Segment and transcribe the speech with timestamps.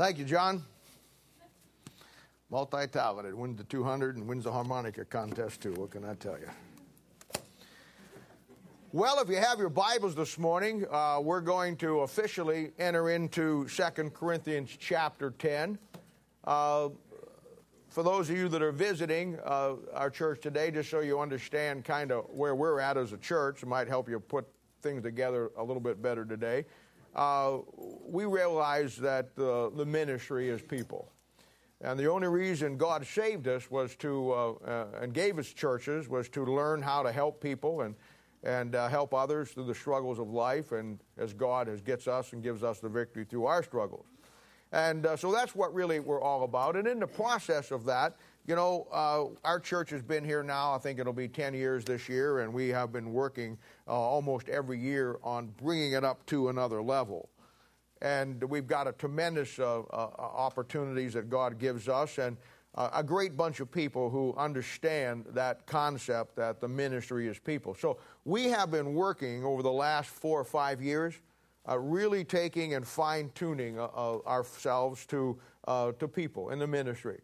[0.00, 0.64] Thank you, John.
[2.48, 5.74] Multi talented, wins the 200 and wins the harmonica contest too.
[5.74, 6.48] What can I tell you?
[8.92, 13.68] Well, if you have your Bibles this morning, uh, we're going to officially enter into
[13.68, 15.78] 2 Corinthians chapter 10.
[16.44, 16.88] Uh,
[17.90, 21.84] for those of you that are visiting uh, our church today, just so you understand
[21.84, 24.48] kind of where we're at as a church, it might help you put
[24.80, 26.64] things together a little bit better today.
[27.14, 27.58] Uh,
[28.06, 31.10] we realize that the, the ministry is people.
[31.82, 36.08] And the only reason God saved us was to, uh, uh, and gave us churches,
[36.08, 37.94] was to learn how to help people and,
[38.44, 42.32] and uh, help others through the struggles of life, and as God has, gets us
[42.32, 44.06] and gives us the victory through our struggles.
[44.72, 46.76] And uh, so that's what really we're all about.
[46.76, 48.16] And in the process of that,
[48.46, 51.84] you know, uh, our church has been here now, I think it'll be 10 years
[51.84, 56.24] this year, and we have been working uh, almost every year on bringing it up
[56.26, 57.28] to another level.
[58.02, 62.38] And we've got a tremendous uh, uh opportunities that God gives us, and
[62.76, 67.74] uh, a great bunch of people who understand that concept that the ministry is people.
[67.74, 71.14] So we have been working over the last four or five years,
[71.68, 77.20] uh, really taking and fine tuning ourselves to, to people in the ministry.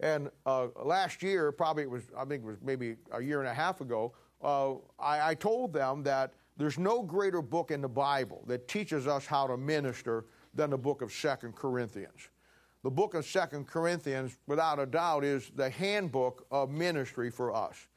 [0.00, 3.48] And uh, last year, probably it was, I think it was maybe a year and
[3.48, 7.88] a half ago, uh, I, I, told them that there's no greater book in the
[7.88, 12.28] Bible that teaches us how to minister than the book of Second Corinthians.
[12.82, 17.88] The book of Second Corinthians, without a doubt, is the handbook of ministry for us.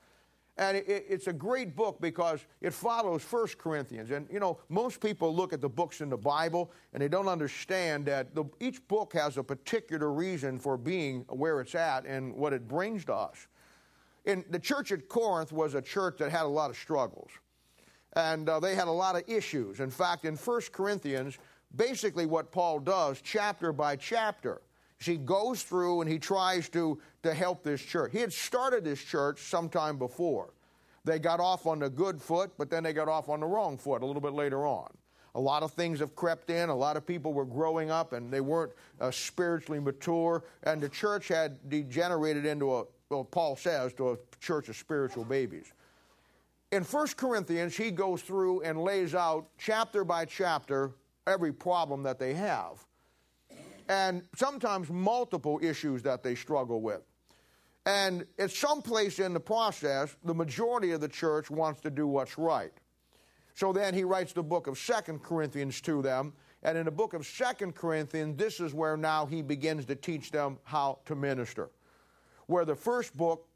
[0.59, 4.11] And it, it's a great book because it follows First Corinthians.
[4.11, 7.29] And, you know, most people look at the books in the Bible and they don't
[7.29, 12.35] understand that the, each book has a particular reason for being where it's at and
[12.35, 13.47] what it brings to us.
[14.25, 17.31] And the church at Corinth was a church that had a lot of struggles.
[18.13, 19.79] And uh, they had a lot of issues.
[19.79, 21.37] In fact, in First Corinthians,
[21.73, 24.61] basically what Paul does, chapter by chapter,
[25.05, 28.11] he goes through and he tries to, to help this church.
[28.11, 30.53] He had started this church sometime before.
[31.05, 33.77] They got off on the good foot, but then they got off on the wrong
[33.77, 34.89] foot a little bit later on.
[35.35, 36.69] A lot of things have crept in.
[36.69, 40.43] A lot of people were growing up and they weren't uh, spiritually mature.
[40.63, 45.23] And the church had degenerated into a, well, Paul says, to a church of spiritual
[45.23, 45.71] babies.
[46.71, 50.91] In 1 Corinthians, he goes through and lays out chapter by chapter
[51.25, 52.85] every problem that they have
[53.89, 57.01] and sometimes multiple issues that they struggle with.
[57.85, 62.07] And at some place in the process, the majority of the church wants to do
[62.07, 62.71] what's right.
[63.55, 66.33] So then he writes the book of Second Corinthians to them.
[66.61, 70.29] And in the book of Second Corinthians, this is where now he begins to teach
[70.29, 71.71] them how to minister.
[72.45, 73.47] Where the first book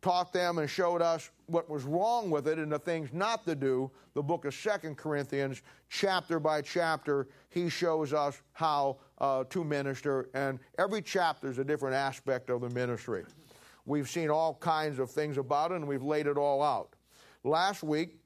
[0.00, 3.54] taught them and showed us what was wrong with it and the things not to
[3.54, 9.64] do, the book of Second Corinthians, chapter by chapter, he shows us how uh, to
[9.64, 13.24] minister, and every chapter is a different aspect of the ministry.
[13.86, 16.94] We've seen all kinds of things about it, and we've laid it all out.
[17.44, 18.18] Last week,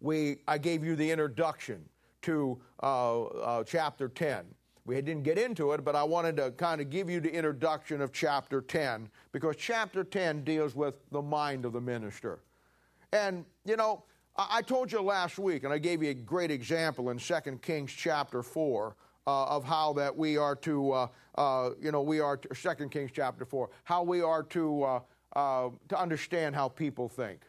[0.00, 1.84] we, I gave you the introduction
[2.22, 4.44] to uh, uh, chapter 10.
[4.84, 8.00] We didn't get into it, but I wanted to kind of give you the introduction
[8.00, 12.40] of chapter 10 because chapter 10 deals with the mind of the minister.
[13.12, 14.04] And, you know,
[14.36, 17.92] I told you last week, and I gave you a great example in 2 Kings
[17.92, 18.96] chapter 4
[19.26, 22.88] uh, of how that we are to, uh, uh, you know, we are, to, 2
[22.88, 25.00] Kings chapter 4, how we are to, uh,
[25.36, 27.42] uh, to understand how people think.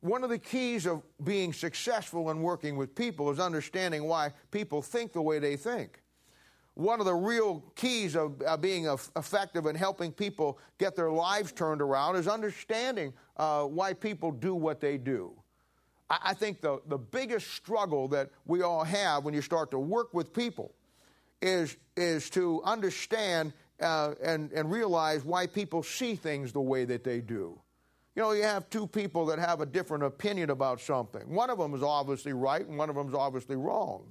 [0.00, 4.80] One of the keys of being successful in working with people is understanding why people
[4.80, 6.00] think the way they think
[6.74, 8.86] one of the real keys of uh, being
[9.16, 14.54] effective in helping people get their lives turned around is understanding uh, why people do
[14.54, 15.32] what they do.
[16.08, 19.78] I, I, think the, the biggest struggle that we all have when you start to
[19.78, 20.72] work with people
[21.42, 27.04] is, is to understand uh, and, and realize why people see things the way that
[27.04, 27.58] they do.
[28.16, 31.22] You know, you have two people that have a different opinion about something.
[31.32, 34.10] One of them is obviously right, and one of them is obviously wrong.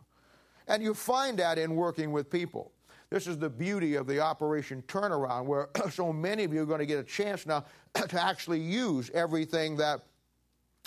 [0.68, 2.72] And you find that in working with people.
[3.10, 6.80] This is the beauty of the Operation Turnaround, where so many of you are going
[6.80, 10.02] to get a chance now to actually use everything that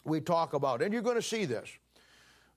[0.04, 0.82] we talk about.
[0.82, 1.70] And you're going to see this.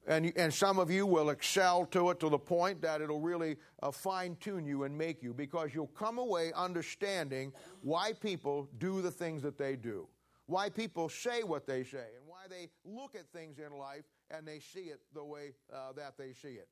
[0.07, 3.57] And, and some of you will excel to it to the point that it'll really
[3.81, 9.01] uh, fine tune you and make you because you'll come away understanding why people do
[9.01, 10.07] the things that they do,
[10.45, 14.47] why people say what they say, and why they look at things in life and
[14.47, 16.67] they see it the way uh, that they see it.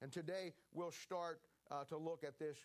[0.00, 1.40] And today we'll start
[1.72, 2.56] uh, to look at this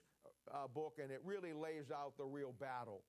[0.53, 3.01] uh, book, and it really lays out the real battle.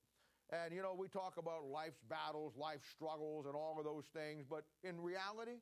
[0.50, 4.44] And you know, we talk about life's battles, life struggles, and all of those things,
[4.48, 5.58] but in reality,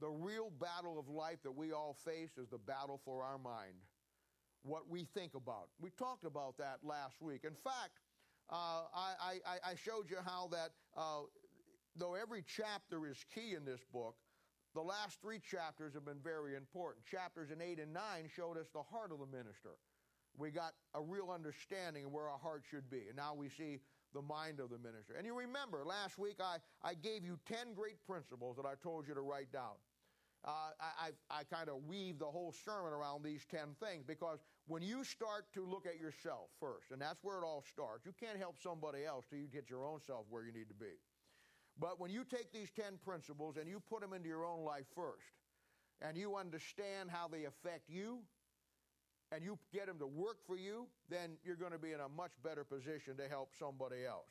[0.00, 3.74] the real battle of life that we all face is the battle for our mind.
[4.62, 5.68] what we think about.
[5.78, 7.44] We talked about that last week.
[7.44, 8.00] In fact,
[8.50, 11.22] uh, I, I, I, showed you how that uh,
[11.96, 14.16] though every chapter is key in this book,
[14.74, 17.04] the last three chapters have been very important.
[17.06, 18.02] Chapters in 8 and 9
[18.34, 19.76] showed us the heart of the minister.
[20.36, 23.06] We got a real understanding of where our heart should be.
[23.08, 23.78] And now we see
[24.14, 25.14] the mind of the minister.
[25.16, 29.06] And you remember, last week I, I gave you 10 great principles that I told
[29.06, 29.76] you to write down.
[30.46, 34.40] Uh, I, I, I kind of weave the whole sermon around these 10 things because
[34.66, 38.12] when you start to look at yourself first, and that's where it all starts, you
[38.12, 41.00] can't help somebody else till you get your own self where you need to be.
[41.78, 44.86] But when you take these 10 principles and you put them into your own life
[44.94, 45.24] first,
[46.00, 48.18] and you understand how they affect you,
[49.32, 52.08] and you get them to work for you, then you're going to be in a
[52.08, 54.28] much better position to help somebody else.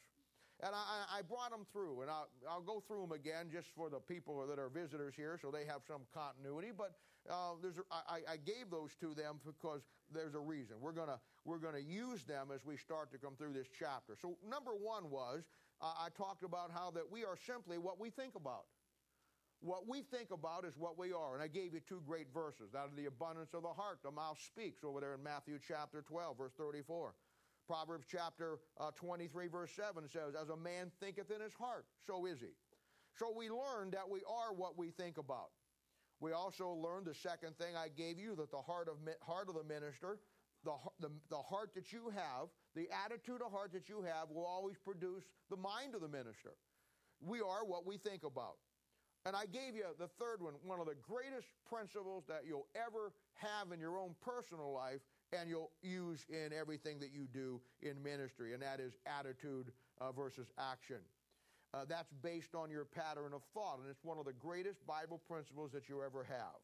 [0.62, 3.90] And I, I brought them through, and I'll, I'll, go through them again just for
[3.90, 6.72] the people that are visitors here so they have some continuity.
[6.76, 6.94] But
[7.30, 9.82] uh, there's, I, I, gave those to them because
[10.14, 10.78] there's a reason.
[10.80, 11.10] We're going
[11.44, 14.16] we're gonna use them as we start to come through this chapter.
[14.22, 15.44] So, number one was
[15.82, 18.66] uh, I talked about how that we are simply what we think about.
[19.64, 21.36] What we think about is what we are.
[21.36, 22.76] And I gave you two great verses.
[22.76, 26.02] Out of the abundance of the heart, the mouth speaks, over there in Matthew chapter
[26.02, 27.16] 12, verse 34.
[27.66, 32.26] Proverbs chapter uh, 23, verse 7 says, As a man thinketh in his heart, so
[32.26, 32.52] is he.
[33.16, 35.52] So we learn that we are what we think about.
[36.20, 39.56] We also learned the second thing I gave you that the heart of, heart of
[39.56, 40.20] the minister,
[40.66, 44.46] the, the, the heart that you have, the attitude of heart that you have will
[44.46, 46.52] always produce the mind of the minister.
[47.22, 48.56] We are what we think about.
[49.26, 53.14] And I gave you the third one, one of the greatest principles that you'll ever
[53.36, 55.00] have in your own personal life
[55.32, 60.12] and you'll use in everything that you do in ministry, and that is attitude uh,
[60.12, 61.00] versus action.
[61.74, 65.20] Uh, that's based on your pattern of thought, and it's one of the greatest Bible
[65.28, 66.62] principles that you ever have.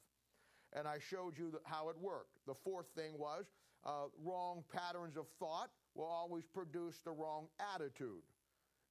[0.73, 2.37] And I showed you how it worked.
[2.45, 3.45] The fourth thing was
[3.85, 8.21] uh, wrong patterns of thought will always produce the wrong attitude.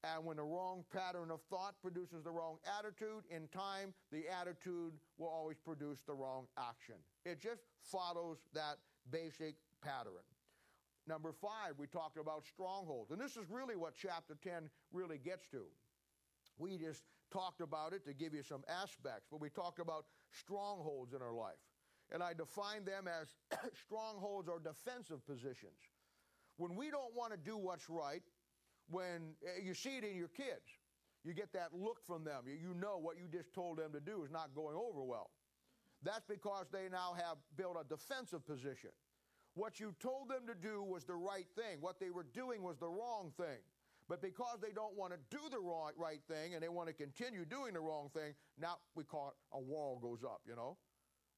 [0.04, 4.92] And when the wrong pattern of thought produces the wrong attitude, in time, the attitude
[5.18, 6.94] will always produce the wrong action.
[7.24, 8.78] It just follows that
[9.10, 10.22] basic pattern.
[11.08, 13.10] Number five, we talked about strongholds.
[13.10, 15.62] And this is really what chapter 10 really gets to.
[16.58, 17.02] We just
[17.32, 21.32] talked about it to give you some aspects, but we talked about strongholds in our
[21.32, 21.58] life.
[22.12, 23.28] And I define them as
[23.86, 25.80] strongholds or defensive positions.
[26.56, 28.22] When we don't want to do what's right,
[28.88, 30.66] when eh, you see it in your kids.
[31.24, 32.44] You get that look from them.
[32.46, 35.30] You know what you just told them to do is not going over well.
[36.02, 38.90] That's because they now have built a defensive position.
[39.54, 41.78] What you told them to do was the right thing.
[41.80, 43.58] What they were doing was the wrong thing.
[44.08, 46.94] But because they don't want to do the wrong, right thing and they want to
[46.94, 50.78] continue doing the wrong thing, now we call it a wall goes up, you know.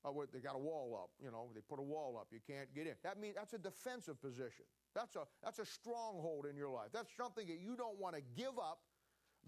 [0.04, 1.50] Uh, they got a wall up, you know.
[1.54, 2.28] They put a wall up.
[2.32, 2.94] You can't get in.
[3.02, 4.64] That means that's a defensive position.
[4.94, 6.88] That's a, that's a stronghold in your life.
[6.92, 8.80] That's something that you don't want to give up,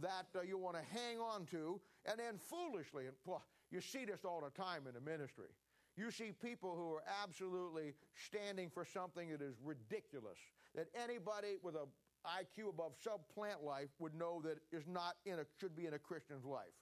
[0.01, 4.05] that uh, you want to hang on to, and then foolishly, and well, you see
[4.05, 5.49] this all the time in the ministry.
[5.97, 10.39] You see people who are absolutely standing for something that is ridiculous,
[10.75, 11.87] that anybody with a
[12.27, 15.99] IQ above subplant life would know that is not in a, should be in a
[15.99, 16.73] Christian's life.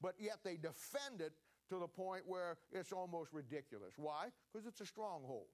[0.00, 1.32] But yet they defend it
[1.72, 3.94] to the point where it's almost ridiculous.
[3.96, 4.28] Why?
[4.52, 5.48] Because it's a stronghold.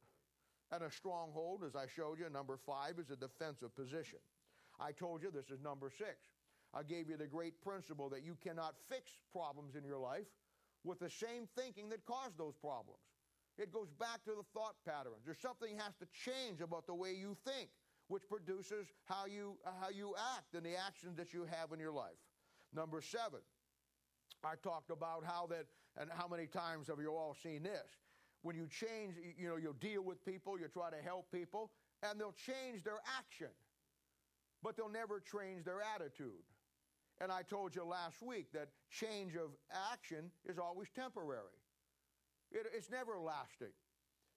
[0.73, 4.19] And a stronghold, as I showed you, number five is a defensive position.
[4.81, 6.19] I told you this is number six.
[6.75, 10.27] I gave you the great principle that you cannot fix problems in your life
[10.83, 13.01] with the same thinking that caused those problems.
[13.57, 15.23] It goes back to the thought patterns.
[15.25, 17.71] There's something has to change about the way you think,
[18.09, 21.93] which produces how you, how you act and the actions that you have in your
[21.93, 22.19] life.
[22.75, 23.41] Number seven,
[24.45, 25.67] I talked about how that,
[25.99, 27.99] and how many times have you all seen this?
[28.43, 31.71] when you change, you know, you'll deal with people, you try to help people,
[32.03, 33.51] and they'll change their action,
[34.63, 36.47] but they'll never change their attitude.
[37.21, 39.51] And I told you last week that change of
[39.93, 41.59] action is always temporary,
[42.51, 43.75] it, it's never lasting.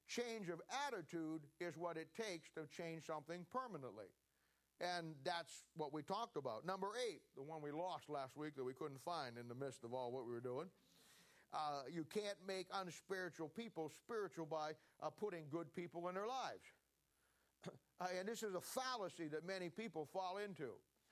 [0.08, 4.12] Change of attitude is what it takes to change something permanently.
[4.82, 6.66] And that's what we talked about.
[6.66, 9.86] Number eight, the one we lost last week that we couldn't find in the midst
[9.86, 10.68] of all what we were doing.
[11.54, 14.72] Uh, you can't make unspiritual people spiritual by
[15.04, 16.64] uh, putting good people in their lives.
[18.18, 20.72] And this is a fallacy that many people fall into.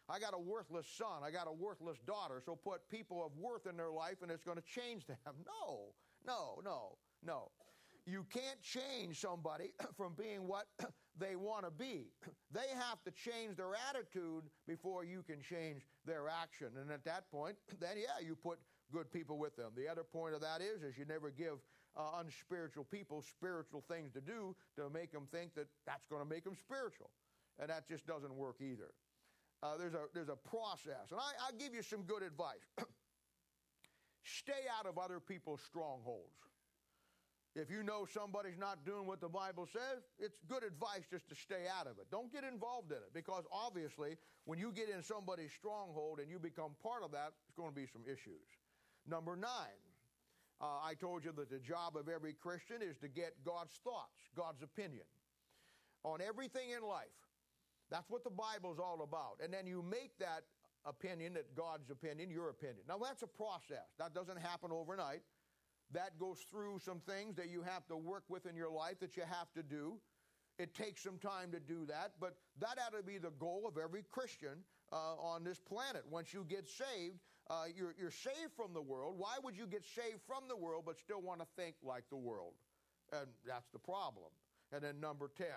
[0.09, 3.67] I got a worthless son, I got a worthless daughter, so put people of worth
[3.67, 5.17] in their life and it's going to change them.
[5.45, 5.93] No,
[6.25, 7.51] no, no, no.
[8.05, 10.65] You can't change somebody from being what
[11.19, 12.07] they want to be.
[12.51, 16.69] They have to change their attitude before you can change their action.
[16.81, 18.57] And at that point, then yeah, you put
[18.91, 19.71] good people with them.
[19.77, 21.61] The other point of that is, is you never give
[21.95, 26.27] uh, unspiritual people spiritual things to do to make them think that that's going to
[26.27, 27.09] make them spiritual.
[27.59, 28.91] And that just doesn't work either.
[29.61, 31.11] Uh, there's, a, there's a process.
[31.11, 32.65] And I, I'll give you some good advice.
[34.23, 36.48] Stay out of other people's strongholds.
[37.55, 41.35] If you know somebody's not doing what the Bible says, it's good advice just to
[41.35, 42.05] stay out of it.
[42.11, 46.37] Don't get involved in it because obviously, when you get in somebody's stronghold and you
[46.37, 48.45] become part of that, there's going to be some issues.
[49.07, 49.81] Number nine,
[50.61, 54.19] uh, I told you that the job of every Christian is to get God's thoughts,
[54.35, 55.05] God's opinion
[56.03, 57.07] on everything in life.
[57.89, 59.41] That's what the Bible's all about.
[59.43, 60.43] And then you make that
[60.85, 62.85] opinion, that God's opinion, your opinion.
[62.87, 63.89] Now, that's a process.
[63.97, 65.21] That doesn't happen overnight.
[65.93, 69.17] That goes through some things that you have to work with in your life that
[69.17, 69.97] you have to do.
[70.59, 73.77] It takes some time to do that, but that ought to be the goal of
[73.77, 74.59] every Christian
[74.91, 76.03] uh, on this planet.
[76.09, 77.19] Once you get saved,
[77.49, 79.15] uh, you're, you're saved from the world.
[79.17, 82.17] Why would you get saved from the world but still want to think like the
[82.17, 82.53] world?
[83.11, 84.27] And that's the problem.
[84.71, 85.47] And then number 10,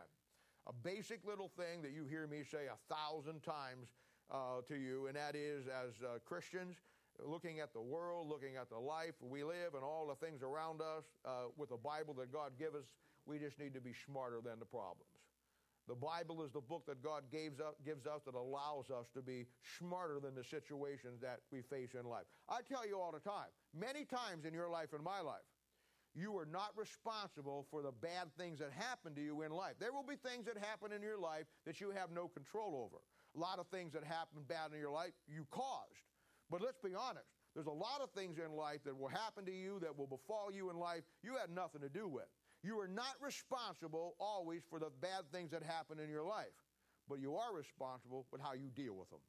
[0.67, 3.89] a basic little thing that you hear me say a thousand times
[4.31, 6.77] uh, to you, and that is as uh, Christians,
[7.19, 10.81] looking at the world, looking at the life we live, and all the things around
[10.81, 12.85] us uh, with the Bible that God gives us,
[13.27, 15.11] we just need to be smarter than the problems.
[15.89, 19.23] The Bible is the book that God gives us, gives us that allows us to
[19.23, 19.47] be
[19.79, 22.25] smarter than the situations that we face in life.
[22.49, 25.43] I tell you all the time, many times in your life and my life,
[26.15, 29.75] you are not responsible for the bad things that happen to you in life.
[29.81, 33.03] There will be things that happen in your life that you have no control over.
[33.35, 36.12] A lot of things that happen bad in your life you caused.
[36.53, 39.51] But let's be honest, there's a lot of things in life that will happen to
[39.51, 42.29] you, that will befall you in life, you had nothing to do with.
[42.63, 46.53] You are not responsible always for the bad things that happen in your life,
[47.09, 49.25] but you are responsible with how you deal with them.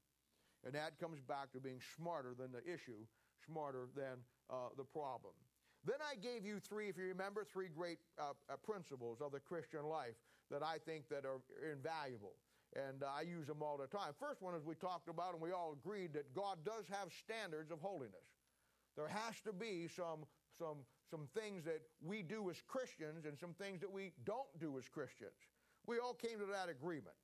[0.65, 3.07] And that comes back to being smarter than the issue,
[3.47, 5.31] smarter than uh, the problem.
[5.85, 9.39] Then I gave you three, if you remember, three great uh, uh, principles of the
[9.39, 10.15] Christian life
[10.51, 11.39] that I think that are
[11.71, 12.35] invaluable
[12.75, 14.13] and I use them all the time.
[14.19, 17.71] First one is we talked about, and we all agreed that God does have standards
[17.71, 18.27] of holiness.
[18.95, 20.25] There has to be some,
[20.57, 20.77] some,
[21.09, 24.87] some things that we do as Christians and some things that we don't do as
[24.87, 25.37] Christians.
[25.85, 27.15] We all came to that agreement.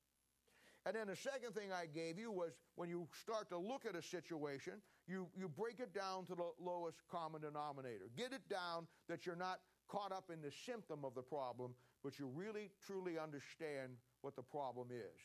[0.85, 3.95] And then the second thing I gave you was when you start to look at
[3.95, 4.73] a situation,
[5.07, 8.09] you, you break it down to the lowest common denominator.
[8.17, 12.17] Get it down that you're not caught up in the symptom of the problem, but
[12.17, 15.19] you really, truly understand what the problem is.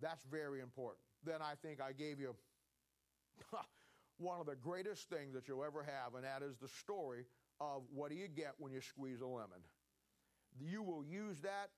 [0.00, 1.00] That's very important.
[1.24, 2.34] Then I think I gave you
[4.18, 7.24] one of the greatest things that you'll ever have, and that is the story
[7.60, 9.60] of what do you get when you squeeze a lemon.
[10.60, 11.70] You will use that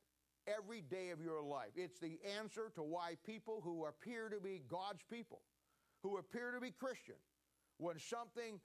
[0.46, 1.70] every day of your life.
[1.76, 5.40] It's the answer to why people who appear to be God's people,
[6.02, 7.16] who appear to be Christian,
[7.78, 8.60] when something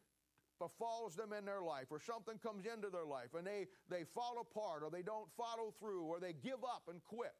[0.59, 4.39] befalls them in their life or something comes into their life and they, they fall
[4.39, 7.33] apart or they don't follow through or they give up and quit,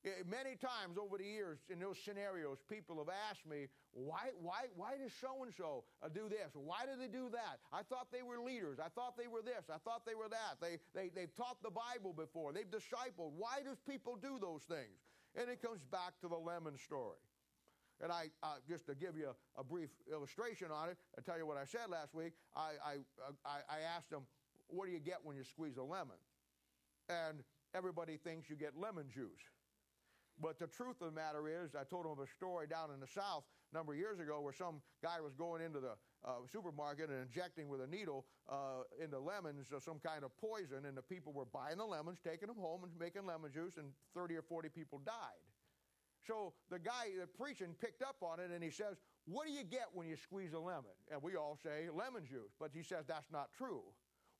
[0.00, 4.72] Eh, many times over the years in those scenarios, people have asked me, why, why,
[4.74, 6.48] why does so and so do this?
[6.54, 7.60] Why do they do that?
[7.70, 8.78] I thought they were leaders.
[8.80, 9.68] I thought they were this.
[9.68, 10.56] I thought they were that.
[10.60, 12.54] They, they, they've taught the Bible before.
[12.54, 13.36] They've discipled.
[13.36, 15.04] Why do people do those things?
[15.36, 17.20] And it comes back to the lemon story.
[18.02, 21.36] And I, uh, just to give you a, a, brief illustration on it, I tell
[21.36, 22.32] you what I said last week.
[22.56, 24.22] I, I, uh, I, I asked them,
[24.68, 26.16] what do you get when you squeeze a lemon?
[27.10, 29.44] And everybody thinks you get lemon juice.
[30.40, 33.06] But the truth of the matter is, I told him a story down in the
[33.06, 35.94] South a number of years ago where some guy was going into the
[36.24, 40.86] uh, supermarket and injecting with a needle uh, into lemons uh, some kind of poison,
[40.86, 43.92] and the people were buying the lemons, taking them home, and making lemon juice, and
[44.14, 45.44] 30 or 40 people died.
[46.26, 49.64] So the guy the preaching picked up on it, and he says, What do you
[49.64, 50.96] get when you squeeze a lemon?
[51.10, 52.52] And we all say lemon juice.
[52.58, 53.82] But he says that's not true.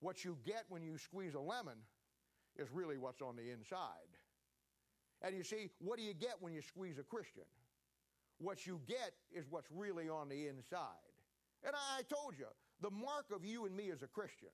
[0.01, 1.77] What you get when you squeeze a lemon
[2.57, 4.10] is really what's on the inside.
[5.23, 7.45] And you see, what do you get when you squeeze a Christian?
[8.39, 11.13] What you get is what's really on the inside.
[11.63, 12.47] And I told you,
[12.81, 14.49] the mark of you and me as a Christian,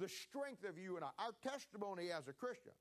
[0.00, 2.72] the strength of you and I, our testimony as a Christian,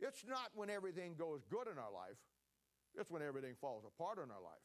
[0.00, 2.16] it's not when everything goes good in our life,
[2.98, 4.64] it's when everything falls apart in our life.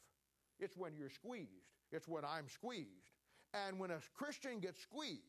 [0.58, 1.68] It's when you're squeezed.
[1.90, 3.12] It's when I'm squeezed.
[3.52, 5.20] And when a Christian gets squeezed,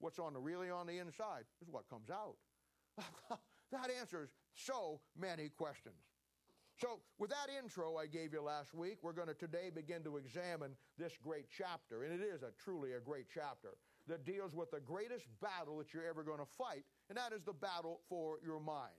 [0.00, 2.36] what's on the really on the inside is what comes out.
[3.72, 5.96] That answers so many questions.
[6.80, 10.16] So, with that intro I gave you last week, we're going to today begin to
[10.16, 12.04] examine this great chapter.
[12.04, 13.76] And it is a truly a great chapter
[14.08, 17.44] that deals with the greatest battle that you're ever going to fight, and that is
[17.44, 18.96] the battle for your mind.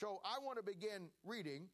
[0.00, 1.68] So, I want to begin reading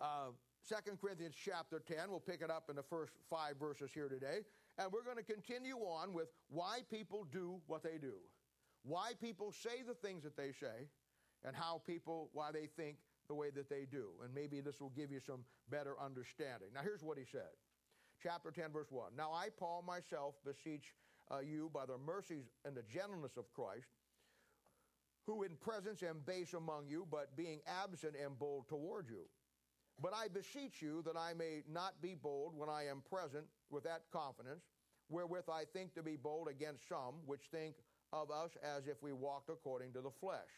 [0.00, 0.30] uh,
[0.68, 1.96] 2 Corinthians chapter 10.
[2.08, 4.40] We'll pick it up in the first five verses here today.
[4.78, 8.12] And we're going to continue on with why people do what they do
[8.86, 10.86] why people say the things that they say
[11.46, 12.96] and how people, why they think
[13.28, 14.08] the way that they do.
[14.22, 16.68] And maybe this will give you some better understanding.
[16.74, 17.54] Now, here's what he said.
[18.22, 19.12] Chapter 10, verse 1.
[19.16, 20.94] Now I, Paul, myself, beseech
[21.30, 23.88] uh, you by the mercies and the gentleness of Christ,
[25.26, 29.26] who in presence am base among you, but being absent am bold toward you.
[30.00, 33.84] But I beseech you that I may not be bold when I am present with
[33.84, 34.64] that confidence,
[35.08, 37.76] wherewith I think to be bold against some which think
[38.12, 40.52] of us as if we walked according to the flesh.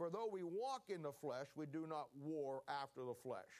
[0.00, 3.52] For though we walk in the flesh, we do not war after the flesh.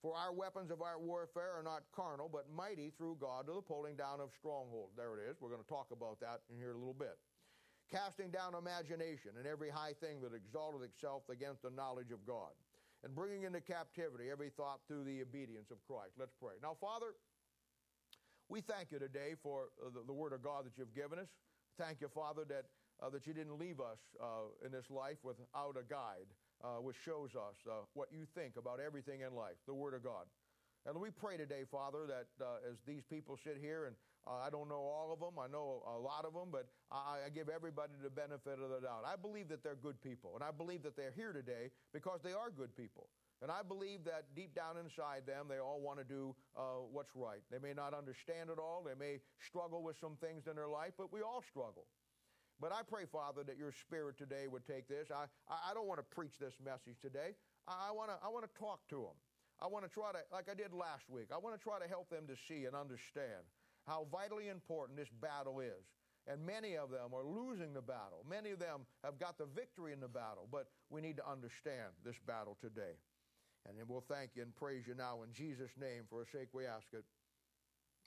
[0.00, 3.62] For our weapons of our warfare are not carnal, but mighty through God to the
[3.62, 4.94] pulling down of strongholds.
[4.94, 5.40] There it is.
[5.40, 7.18] We're going to talk about that in here a little bit.
[7.90, 12.54] Casting down imagination and every high thing that exalteth itself against the knowledge of God,
[13.02, 16.12] and bringing into captivity every thought through the obedience of Christ.
[16.16, 16.54] Let's pray.
[16.62, 17.18] Now, Father,
[18.48, 21.26] we thank you today for uh, the, the word of God that you've given us.
[21.76, 22.66] Thank you, Father, that,
[23.02, 26.28] uh, that you didn't leave us uh, in this life without a guide,
[26.64, 30.02] uh, which shows us uh, what you think about everything in life, the Word of
[30.02, 30.24] God.
[30.86, 34.50] And we pray today, Father, that uh, as these people sit here, and uh, I
[34.50, 37.48] don't know all of them, I know a lot of them, but I, I give
[37.48, 39.02] everybody the benefit of the doubt.
[39.04, 42.32] I believe that they're good people, and I believe that they're here today because they
[42.32, 43.08] are good people.
[43.42, 47.14] And I believe that deep down inside them, they all want to do uh, what's
[47.14, 47.42] right.
[47.50, 48.86] They may not understand it all.
[48.86, 51.84] They may struggle with some things in their life, but we all struggle.
[52.60, 55.08] But I pray, Father, that your spirit today would take this.
[55.12, 57.36] I, I don't want to preach this message today.
[57.68, 59.16] I, I want to I want to talk to them.
[59.60, 61.88] I want to try to, like I did last week, I want to try to
[61.88, 63.40] help them to see and understand
[63.86, 65.84] how vitally important this battle is.
[66.26, 68.26] And many of them are losing the battle.
[68.28, 71.94] Many of them have got the victory in the battle, but we need to understand
[72.04, 72.98] this battle today.
[73.64, 76.02] And we'll thank you and praise you now in Jesus' name.
[76.10, 77.04] For a sake we ask it.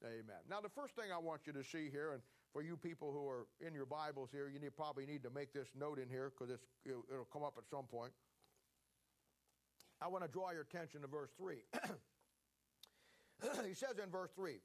[0.03, 0.44] Amen.
[0.50, 2.22] Now, the first thing I want you to see here, and
[2.53, 5.53] for you people who are in your Bibles here, you need, probably need to make
[5.53, 8.12] this note in here because it'll, come up at some point.
[10.01, 11.58] I want to draw your attention to verse 3.
[13.67, 14.56] he says in verse 3,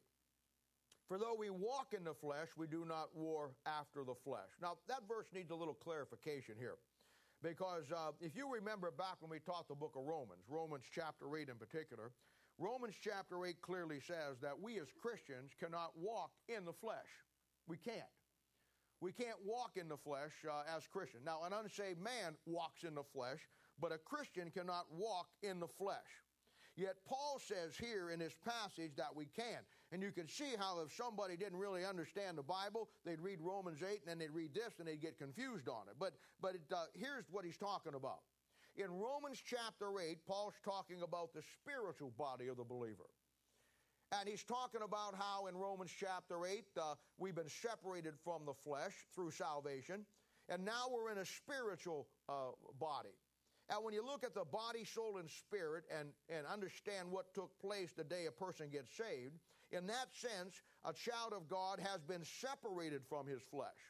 [1.08, 4.50] For though we walk in the flesh, we do not war after the flesh.
[4.62, 6.76] Now, that verse needs a little clarification here.
[7.42, 11.26] Because uh, if you remember back when we taught the book of Romans, Romans chapter
[11.36, 12.12] 8 in particular,
[12.58, 17.10] Romans chapter 8 clearly says that we as Christians cannot walk in the flesh.
[17.66, 18.12] We can't.
[19.00, 21.24] We can't walk in the flesh uh, as Christians.
[21.24, 23.40] Now, an unsaved man walks in the flesh,
[23.80, 26.24] but a Christian cannot walk in the flesh.
[26.76, 29.62] Yet Paul says here in this passage that we can.
[29.92, 33.80] And you can see how if somebody didn't really understand the Bible, they'd read Romans
[33.82, 35.94] 8 and then they'd read this and they'd get confused on it.
[36.00, 38.20] But, but it, uh, here's what he's talking about.
[38.76, 43.06] In Romans chapter 8, Paul's talking about the spiritual body of the believer.
[44.20, 48.54] And he's talking about how in Romans chapter 8, uh, we've been separated from the
[48.54, 50.06] flesh through salvation,
[50.48, 53.16] and now we're in a spiritual uh, body.
[53.70, 57.58] And when you look at the body, soul, and spirit and, and understand what took
[57.60, 59.40] place the day a person gets saved,
[59.72, 63.82] in that sense, a child of God has been separated from his flesh.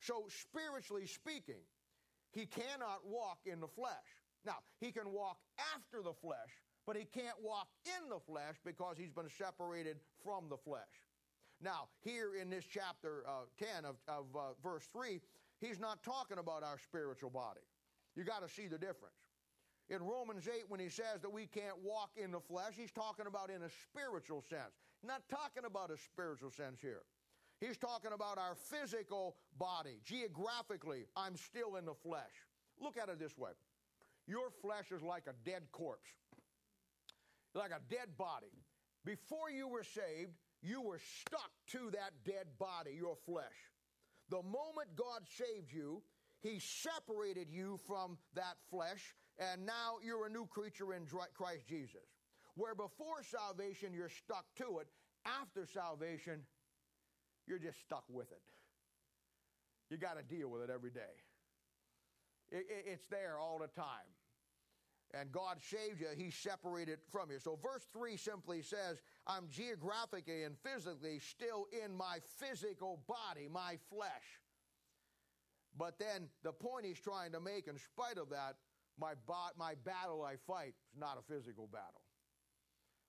[0.00, 1.62] So, spiritually speaking,
[2.30, 4.06] he cannot walk in the flesh.
[4.44, 5.38] Now, he can walk
[5.74, 6.52] after the flesh,
[6.88, 11.04] but he can't walk in the flesh because he's been separated from the flesh.
[11.60, 15.20] Now, here in this chapter uh, 10 of, of uh, verse 3,
[15.60, 17.60] he's not talking about our spiritual body.
[18.16, 19.20] You got to see the difference.
[19.90, 23.26] In Romans 8, when he says that we can't walk in the flesh, he's talking
[23.26, 24.72] about in a spiritual sense.
[25.04, 27.02] not talking about a spiritual sense here.
[27.60, 30.00] He's talking about our physical body.
[30.06, 32.48] Geographically, I'm still in the flesh.
[32.80, 33.50] Look at it this way
[34.28, 36.10] your flesh is like a dead corpse,
[37.58, 38.54] like a dead body.
[39.04, 43.44] Before you were saved, you were stuck to that dead body, your flesh.
[44.30, 46.02] The moment God saved you,
[46.40, 52.06] he separated you from that flesh, and now you're a new creature in Christ Jesus.
[52.54, 54.88] Where before salvation you're stuck to it,
[55.24, 56.42] after salvation
[57.46, 58.42] you're just stuck with it.
[59.90, 61.16] You got to deal with it every day.
[62.50, 64.06] It, it, it's there all the time.
[65.14, 67.38] And God saved you, He separated from you.
[67.38, 73.78] So, verse 3 simply says, I'm geographically and physically still in my physical body, my
[73.90, 74.40] flesh.
[75.76, 78.56] But then the point he's trying to make, in spite of that,
[78.98, 82.02] my, bo- my battle I fight is not a physical battle.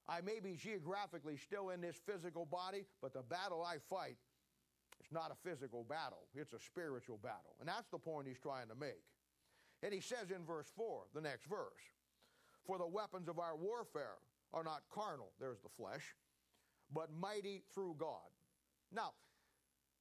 [0.08, 4.18] I may be geographically still in this physical body, but the battle I fight
[5.04, 6.28] is not a physical battle.
[6.34, 7.56] It's a spiritual battle.
[7.60, 9.04] And that's the point he's trying to make.
[9.84, 11.82] And he says in verse 4, the next verse,
[12.66, 14.18] For the weapons of our warfare
[14.54, 16.16] are not carnal, there's the flesh,
[16.94, 18.30] but mighty through God.
[18.92, 19.14] Now,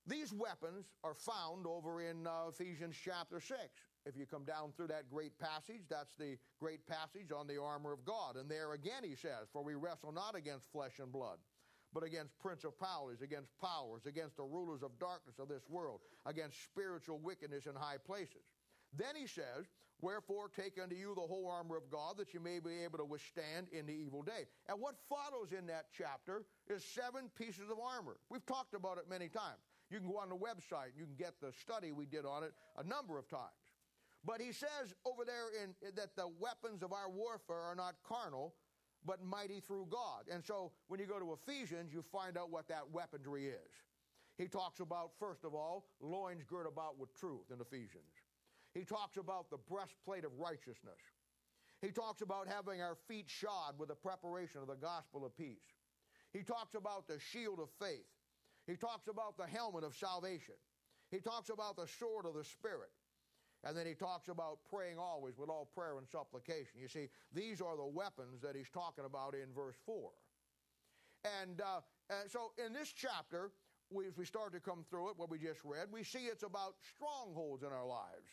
[0.06, 3.58] These weapons are found over in uh, Ephesians chapter 6.
[4.06, 7.92] If you come down through that great passage, that's the great passage on the armor
[7.92, 8.36] of God.
[8.36, 11.38] And there again he says, For we wrestle not against flesh and blood,
[11.92, 17.18] but against principalities, against powers, against the rulers of darkness of this world, against spiritual
[17.18, 18.48] wickedness in high places.
[18.96, 19.66] Then he says,
[20.00, 23.04] Wherefore take unto you the whole armor of God, that you may be able to
[23.04, 24.46] withstand in the evil day.
[24.68, 28.16] And what follows in that chapter is seven pieces of armor.
[28.30, 29.58] We've talked about it many times.
[29.90, 32.44] You can go on the website and you can get the study we did on
[32.44, 33.58] it a number of times.
[34.24, 38.54] But he says over there in, that the weapons of our warfare are not carnal,
[39.04, 40.26] but mighty through God.
[40.30, 43.72] And so when you go to Ephesians, you find out what that weaponry is.
[44.36, 48.14] He talks about, first of all, loins girt about with truth in Ephesians.
[48.78, 51.02] He talks about the breastplate of righteousness.
[51.82, 55.74] He talks about having our feet shod with the preparation of the gospel of peace.
[56.32, 58.06] He talks about the shield of faith.
[58.68, 60.54] He talks about the helmet of salvation.
[61.10, 62.90] He talks about the sword of the Spirit.
[63.64, 66.78] And then he talks about praying always with all prayer and supplication.
[66.80, 70.10] You see, these are the weapons that he's talking about in verse 4.
[71.42, 73.50] And, uh, and so in this chapter,
[73.90, 76.44] we, as we start to come through it, what we just read, we see it's
[76.44, 78.30] about strongholds in our lives.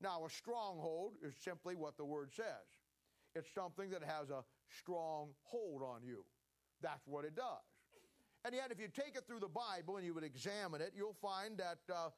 [0.00, 2.66] Now, a stronghold is simply what the word says
[3.34, 4.42] it's something that has a
[4.80, 6.24] strong hold on you.
[6.82, 7.62] That's what it does.
[8.44, 11.16] And yet, if you take it through the Bible and you would examine it, you'll
[11.20, 12.08] find that uh,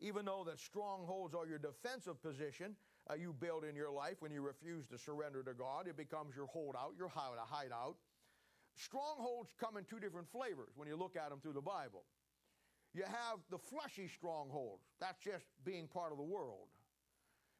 [0.00, 2.76] even though that strongholds are your defensive position,
[3.10, 6.36] uh, you build in your life when you refuse to surrender to God, it becomes
[6.36, 7.96] your holdout, your hideout.
[8.76, 12.04] Strongholds come in two different flavors when you look at them through the Bible.
[12.94, 16.68] You have the fleshy strongholds, that's just being part of the world.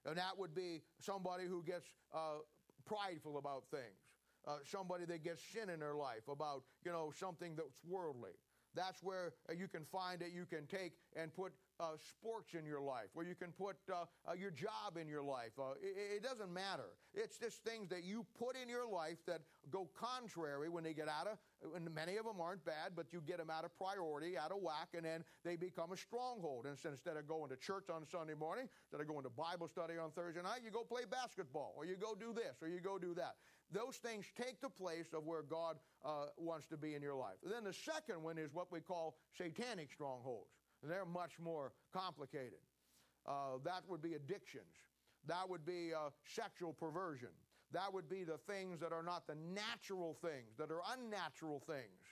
[0.05, 2.43] And that would be somebody who gets uh,
[2.85, 4.03] prideful about things
[4.47, 8.33] uh, somebody that gets sin in their life, about, you know, something that's worldly.
[8.75, 12.65] That's where uh, you can find that you can take and put uh, sports in
[12.65, 15.53] your life, where you can put uh, uh, your job in your life.
[15.59, 16.97] Uh, it, it, doesn't matter.
[17.15, 21.09] It's just things that you put in your life that go contrary when they get
[21.09, 21.39] out of,
[21.75, 24.59] and many of them aren't bad, but you get them out of priority, out of
[24.59, 26.67] whack, and then they become a stronghold.
[26.67, 29.95] And instead of going to church on Sunday morning, instead of going to Bible study
[29.99, 32.99] on Thursday night, you go play basketball, or you go do this, or you go
[32.99, 33.35] do that.
[33.73, 37.37] Those things take the place of where God uh, wants to be in your life.
[37.43, 40.51] Then the second one is what we call satanic strongholds.
[40.83, 42.61] They're much more complicated.
[43.27, 44.75] Uh, that would be addictions.
[45.27, 47.29] That would be uh, sexual perversion.
[47.73, 52.03] That would be the things that are not the natural things, that are unnatural things.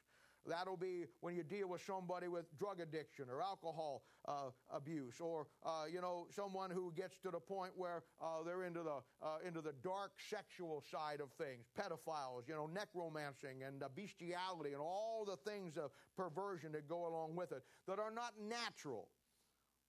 [0.46, 5.46] That'll be when you deal with somebody with drug addiction or alcohol uh, abuse, or
[5.64, 9.38] uh, you know someone who gets to the point where uh, they're into the uh,
[9.46, 15.24] into the dark sexual side of things, pedophiles, you know, necromancing and bestiality and all
[15.26, 19.09] the things of perversion that go along with it that are not natural.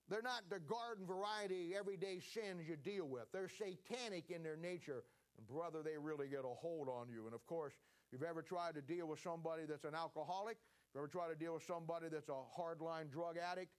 [0.09, 3.31] They're not the garden variety everyday sins you deal with.
[3.31, 5.03] They're satanic in their nature.
[5.37, 7.25] And brother, they really get a hold on you.
[7.25, 7.73] And of course,
[8.11, 11.35] you've ever tried to deal with somebody that's an alcoholic, if you've ever tried to
[11.35, 13.71] deal with somebody that's a hardline drug addict,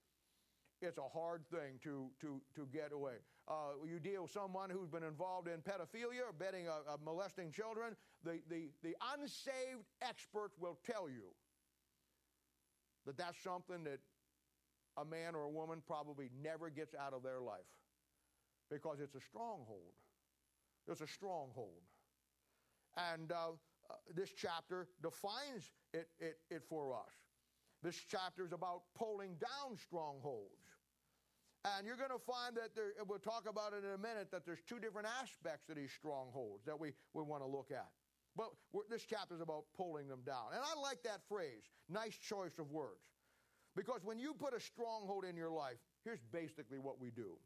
[0.81, 3.15] it's a hard thing to, to, to get away.
[3.47, 7.51] Uh, you deal with someone who's been involved in pedophilia or betting, uh, uh, molesting
[7.51, 11.31] children, the, the, the unsaved experts will tell you
[13.05, 13.99] that that's something that
[14.97, 17.59] a man or a woman probably never gets out of their life
[18.69, 19.93] because it's a stronghold.
[20.87, 21.81] It's a stronghold.
[22.97, 23.51] And uh,
[23.89, 27.13] uh, this chapter defines it, it, it for us.
[27.81, 30.63] This chapter is about pulling down strongholds.
[31.65, 34.45] And you're going to find that there, we'll talk about it in a minute, that
[34.45, 37.87] there's two different aspects of these strongholds that we, we want to look at.
[38.35, 38.49] But
[38.89, 40.51] this chapter is about pulling them down.
[40.53, 43.05] And I like that phrase, nice choice of words.
[43.75, 47.37] Because when you put a stronghold in your life, here's basically what we do.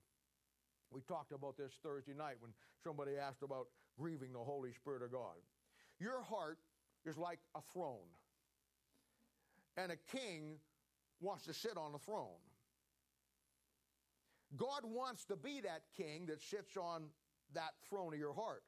[0.89, 2.51] We talked about this Thursday night when
[2.83, 3.67] somebody asked about
[3.99, 5.35] grieving the Holy Spirit of God.
[5.99, 6.59] Your heart
[7.05, 8.09] is like a throne,
[9.75, 10.59] and a king
[11.19, 12.41] wants to sit on a throne.
[14.55, 17.05] God wants to be that king that sits on
[17.53, 18.63] that throne of your heart.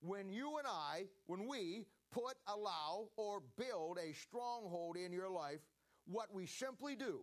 [0.00, 5.60] When you and I, when we put, allow, or build a stronghold in your life,
[6.06, 7.20] what we simply do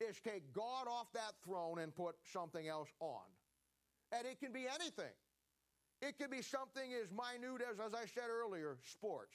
[0.00, 3.24] is take God off that throne and put something else on.
[4.12, 5.12] And it can be anything.
[6.02, 9.34] It could be something as minute as, as I said earlier, sports.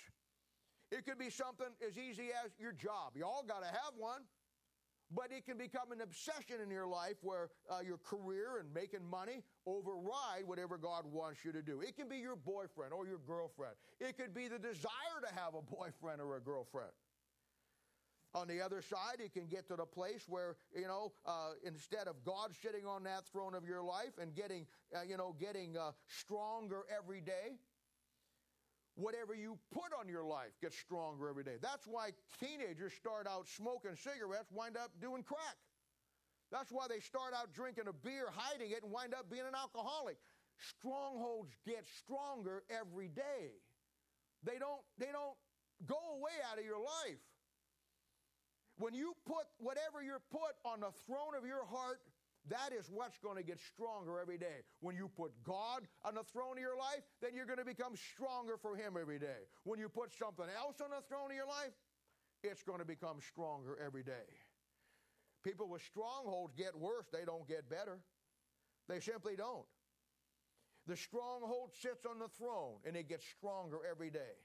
[0.92, 3.14] It could be something as easy as your job.
[3.16, 4.22] You all got to have one.
[5.14, 9.04] But it can become an obsession in your life where uh, your career and making
[9.10, 11.82] money override whatever God wants you to do.
[11.82, 13.76] It can be your boyfriend or your girlfriend.
[14.00, 16.92] It could be the desire to have a boyfriend or a girlfriend.
[18.34, 22.08] On the other side, he can get to the place where, you know, uh, instead
[22.08, 24.66] of God sitting on that throne of your life and getting,
[24.96, 27.60] uh, you know, getting uh, stronger every day,
[28.96, 31.58] whatever you put on your life gets stronger every day.
[31.62, 35.58] That's why teenagers start out smoking cigarettes, wind up doing crack.
[36.52, 39.56] That's why they start out drinking a beer, hiding it, and wind up being an
[39.56, 40.18] alcoholic.
[40.78, 43.56] Strongholds get stronger every day.
[44.44, 45.36] They don't, they don't
[45.88, 47.20] go away out of your life.
[48.82, 52.02] When you put whatever you're put on the throne of your heart,
[52.50, 54.66] that is what's going to get stronger every day.
[54.80, 57.94] When you put God on the throne of your life, then you're going to become
[57.94, 59.46] stronger for Him every day.
[59.66, 61.78] When you put something else on the throne of your life,
[62.42, 64.26] it's going to become stronger every day.
[65.44, 68.00] People with strongholds get worse, they don't get better.
[68.90, 69.70] They simply don't.
[70.88, 74.42] The stronghold sits on the throne and it gets stronger every day.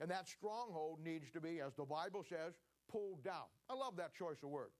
[0.00, 2.54] And that stronghold needs to be, as the Bible says,
[2.90, 3.46] pulled down.
[3.70, 4.70] I love that choice of word.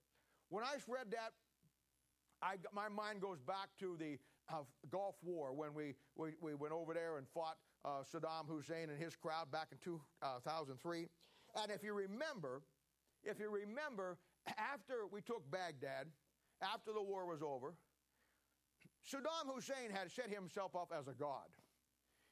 [0.49, 1.31] When I read that,
[2.41, 4.17] I, my mind goes back to the
[4.49, 8.89] uh, Gulf War when we, we, we, went over there and fought uh, Saddam Hussein
[8.89, 11.07] and his crowd back in 2003.
[11.61, 12.61] And if you remember,
[13.23, 14.17] if you remember,
[14.57, 16.07] after we took Baghdad,
[16.61, 17.73] after the war was over,
[19.03, 21.47] Saddam Hussein had set himself up as a god.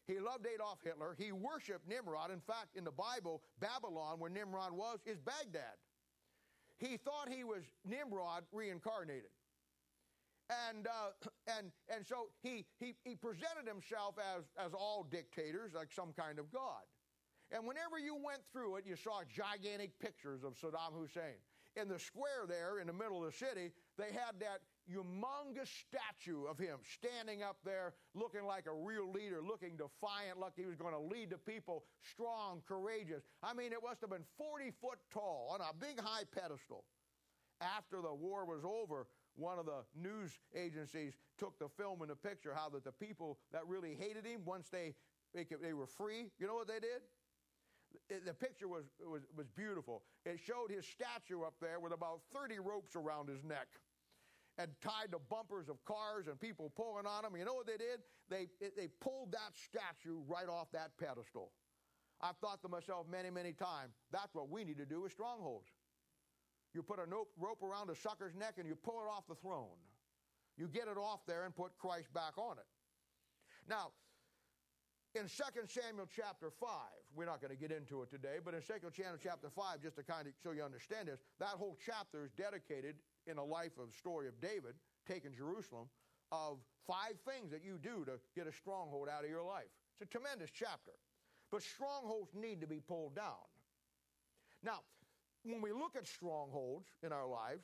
[0.07, 1.15] He loved Adolf Hitler.
[1.17, 2.31] He worshiped Nimrod.
[2.31, 5.77] In fact, in the Bible, Babylon, where Nimrod was, is Baghdad.
[6.77, 9.31] He thought he was Nimrod reincarnated.
[10.69, 15.91] And, uh, and, and so he, he, he presented himself as, as all dictators, like
[15.91, 16.85] some kind of god.
[17.51, 21.37] And whenever you went through it, you saw gigantic pictures of Saddam Hussein.
[21.75, 26.45] In the square there in the middle of the city, they had that humongous statue
[26.45, 30.75] of him standing up there looking like a real leader, looking defiant, like he was
[30.75, 33.23] going to lead the people, strong, courageous.
[33.41, 36.85] I mean, it must have been 40 foot tall on a big high pedestal.
[37.61, 42.15] After the war was over, one of the news agencies took the film and the
[42.15, 44.93] picture how that the people that really hated him, once they,
[45.33, 47.01] they, were free, you know what they did?
[48.25, 50.03] the picture was, was, was beautiful.
[50.25, 53.67] It showed his statue up there with about 30 ropes around his neck
[54.57, 57.35] and tied to bumpers of cars and people pulling on them.
[57.35, 57.99] You know what they did?
[58.29, 61.51] They, they pulled that statue right off that pedestal.
[62.21, 65.67] I've thought to myself many, many times, that's what we need to do with strongholds.
[66.73, 67.05] You put a
[67.39, 69.79] rope around a sucker's neck and you pull it off the throne.
[70.57, 72.67] You get it off there and put Christ back on it.
[73.67, 73.91] Now,
[75.15, 76.69] in 2 Samuel chapter 5,
[77.15, 79.95] we're not going to get into it today, but in 2 Samuel chapter 5, just
[79.95, 82.95] to kind of so you understand this, that whole chapter is dedicated
[83.27, 84.75] in a life of story of David
[85.07, 85.87] taking Jerusalem
[86.31, 86.57] of
[86.87, 89.69] five things that you do to get a stronghold out of your life.
[89.99, 90.91] It's a tremendous chapter.
[91.51, 93.45] But strongholds need to be pulled down.
[94.63, 94.79] Now,
[95.43, 97.63] when we look at strongholds in our lives,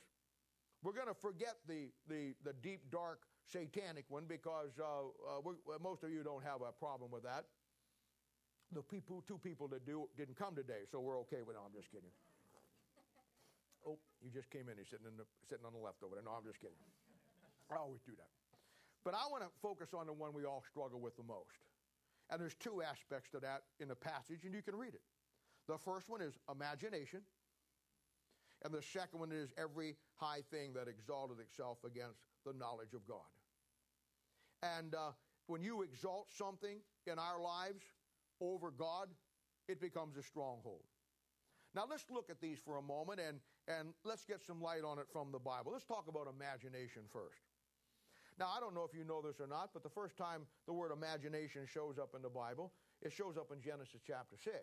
[0.82, 6.04] we're going to forget the, the, the deep, dark, satanic one because uh, uh, most
[6.04, 7.44] of you don't have a problem with that.
[8.72, 11.58] The people, two people that do didn't come today, so we're okay with it.
[11.58, 12.08] No, I'm just kidding.
[13.86, 14.78] Oh, you just came in.
[14.78, 16.24] He's sitting, in the, sitting on the left over there.
[16.24, 16.78] No, I'm just kidding.
[17.70, 18.30] I always do that.
[19.04, 21.66] But I want to focus on the one we all struggle with the most.
[22.30, 25.02] And there's two aspects to that in the passage, and you can read it.
[25.68, 27.20] The first one is imagination,
[28.64, 33.06] and the second one is every high thing that exalted itself against the knowledge of
[33.06, 33.26] God.
[34.62, 35.12] And uh,
[35.46, 37.82] when you exalt something in our lives
[38.40, 39.08] over God,
[39.68, 40.82] it becomes a stronghold.
[41.74, 44.98] Now let's look at these for a moment and, and let's get some light on
[44.98, 45.72] it from the Bible.
[45.72, 47.42] Let's talk about imagination first.
[48.38, 50.72] Now, I don't know if you know this or not, but the first time the
[50.72, 52.72] word imagination shows up in the Bible,
[53.02, 54.56] it shows up in Genesis chapter 6.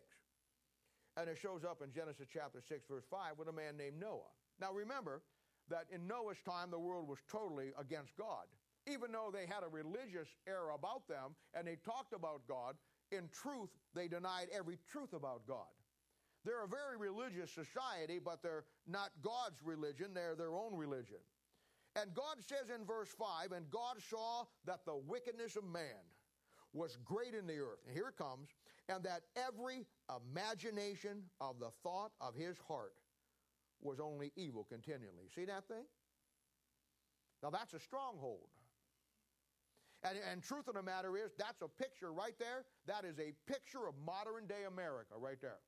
[1.17, 4.31] And it shows up in Genesis chapter 6, verse 5, with a man named Noah.
[4.59, 5.21] Now, remember
[5.69, 8.45] that in Noah's time, the world was totally against God.
[8.87, 12.75] Even though they had a religious air about them and they talked about God,
[13.11, 15.71] in truth, they denied every truth about God.
[16.45, 21.19] They're a very religious society, but they're not God's religion, they're their own religion.
[21.95, 26.05] And God says in verse 5 And God saw that the wickedness of man
[26.73, 27.79] was great in the earth.
[27.85, 28.49] And here it comes.
[28.87, 32.93] And that every imagination of the thought of his heart
[33.81, 35.29] was only evil continually.
[35.33, 35.85] See that thing?
[37.43, 38.49] Now that's a stronghold.
[40.03, 42.65] And, and truth of the matter is, that's a picture right there.
[42.87, 45.59] That is a picture of modern day America right there.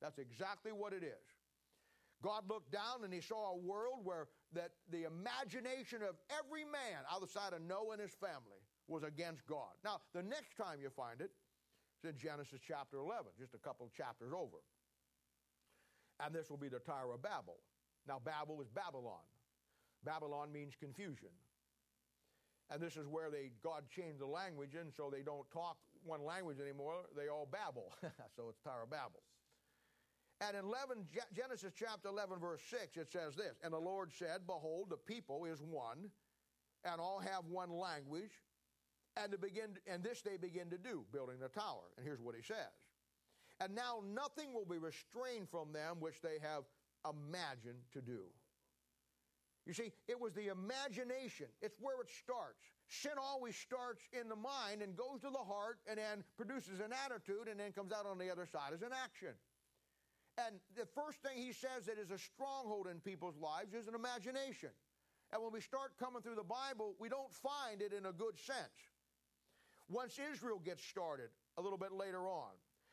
[0.00, 1.26] That's exactly what it is.
[2.22, 7.00] God looked down and he saw a world where that the imagination of every man
[7.10, 9.72] outside of Noah and his family was against God.
[9.84, 13.58] Now, the next time you find it, it is in Genesis chapter 11, just a
[13.58, 14.60] couple of chapters over.
[16.18, 17.56] And this will be the Tower of Babel.
[18.06, 19.24] Now, Babel is Babylon.
[20.04, 21.32] Babylon means confusion.
[22.70, 26.24] And this is where they God changed the language, and so they don't talk one
[26.24, 27.02] language anymore.
[27.16, 27.92] They all babble.
[28.36, 29.22] so it's Tower of Babel.
[30.40, 34.46] And in 11, Genesis chapter 11, verse 6, it says this And the Lord said,
[34.46, 36.10] Behold, the people is one,
[36.84, 38.32] and all have one language,
[39.16, 41.92] and, to begin, and this they begin to do, building the tower.
[41.96, 42.72] And here's what he says
[43.60, 46.64] And now nothing will be restrained from them which they have
[47.04, 48.24] imagined to do.
[49.66, 51.46] You see, it was the imagination.
[51.60, 52.64] It's where it starts.
[52.88, 56.92] Sin always starts in the mind and goes to the heart and then produces an
[57.04, 59.34] attitude and then comes out on the other side as an action.
[60.38, 63.94] And the first thing he says that is a stronghold in people's lives is an
[63.94, 64.70] imagination.
[65.32, 68.38] And when we start coming through the Bible, we don't find it in a good
[68.38, 68.78] sense.
[69.88, 72.50] Once Israel gets started, a little bit later on,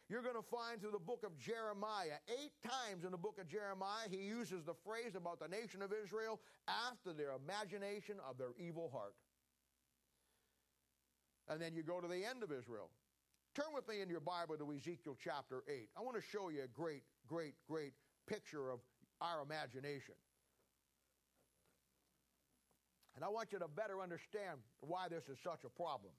[0.10, 3.48] you're going to find through the book of Jeremiah, eight times in the book of
[3.48, 8.56] Jeremiah, he uses the phrase about the nation of Israel after their imagination of their
[8.58, 9.16] evil heart.
[11.50, 12.90] And then you go to the end of Israel.
[13.54, 15.90] Turn with me in your Bible to Ezekiel chapter 8.
[15.98, 17.94] I want to show you a great, great, great
[18.28, 18.80] picture of
[19.22, 20.16] our imagination.
[23.16, 26.14] And I want you to better understand why this is such a problem.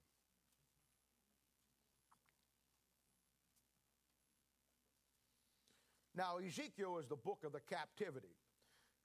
[6.16, 8.34] Now, Ezekiel is the book of the captivity.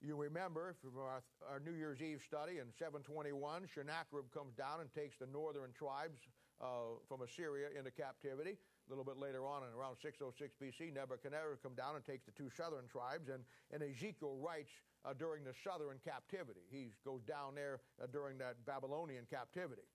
[0.00, 4.92] You remember from our, our, New Year's Eve study in 721, Sennacherib comes down and
[4.92, 6.18] takes the northern tribes
[6.60, 8.58] uh, from Assyria into captivity.
[8.86, 12.36] A little bit later on, in around 606 BC, Nebuchadnezzar comes down and takes the
[12.36, 13.40] two southern tribes, and,
[13.72, 14.72] and Ezekiel writes
[15.04, 16.68] uh, during the southern captivity.
[16.68, 19.88] He goes down there uh, during that Babylonian captivity.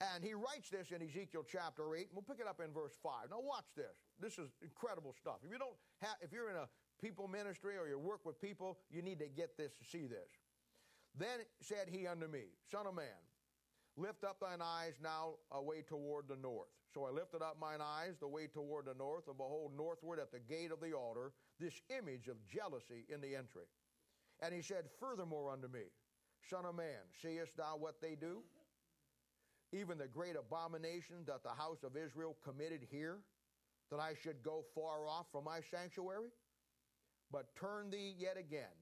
[0.00, 2.94] And he writes this in Ezekiel chapter 8, and we'll pick it up in verse
[3.02, 3.30] 5.
[3.30, 3.94] Now watch this.
[4.20, 5.42] This is incredible stuff.
[5.42, 6.68] If you don't have, if you're in a
[7.02, 10.30] people ministry or you work with people, you need to get this to see this.
[11.18, 13.22] Then said he unto me, Son of man,
[13.96, 16.68] lift up thine eyes now away toward the north.
[16.92, 20.30] So I lifted up mine eyes the way toward the north, and behold, northward at
[20.30, 23.66] the gate of the altar, this image of jealousy in the entry.
[24.40, 25.90] And he said, Furthermore unto me,
[26.48, 28.42] Son of man, seest thou what they do?
[29.74, 33.18] even the great abomination that the house of Israel committed here,
[33.90, 36.30] that I should go far off from my sanctuary?
[37.32, 38.74] But turn thee yet again,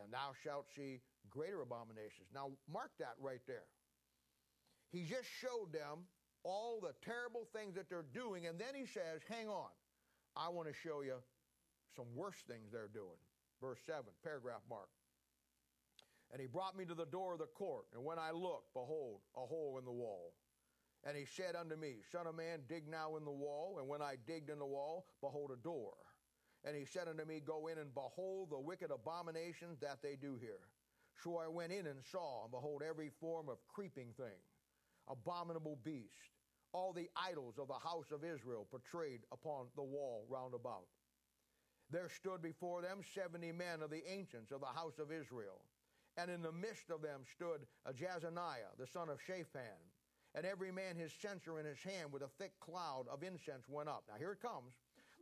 [0.00, 2.28] and thou shalt see greater abominations.
[2.34, 3.68] Now, mark that right there.
[4.92, 6.06] He just showed them
[6.42, 9.70] all the terrible things that they're doing, and then he says, Hang on,
[10.36, 11.16] I want to show you
[11.94, 13.18] some worse things they're doing.
[13.60, 14.88] Verse 7, paragraph mark.
[16.32, 17.86] And he brought me to the door of the court.
[17.94, 20.32] And when I looked, behold, a hole in the wall.
[21.04, 23.76] And he said unto me, Son of man, dig now in the wall.
[23.80, 25.94] And when I digged in the wall, behold, a door.
[26.64, 30.36] And he said unto me, Go in and behold the wicked abominations that they do
[30.40, 30.68] here.
[31.22, 34.38] So I went in and saw, and behold, every form of creeping thing,
[35.10, 36.38] abominable beast,
[36.72, 40.86] all the idols of the house of Israel portrayed upon the wall round about.
[41.90, 45.62] There stood before them seventy men of the ancients of the house of Israel
[46.16, 49.80] and in the midst of them stood Jaazaniah, the son of Shaphan.
[50.34, 53.88] And every man his censer in his hand with a thick cloud of incense went
[53.88, 54.04] up.
[54.08, 54.74] Now here it comes.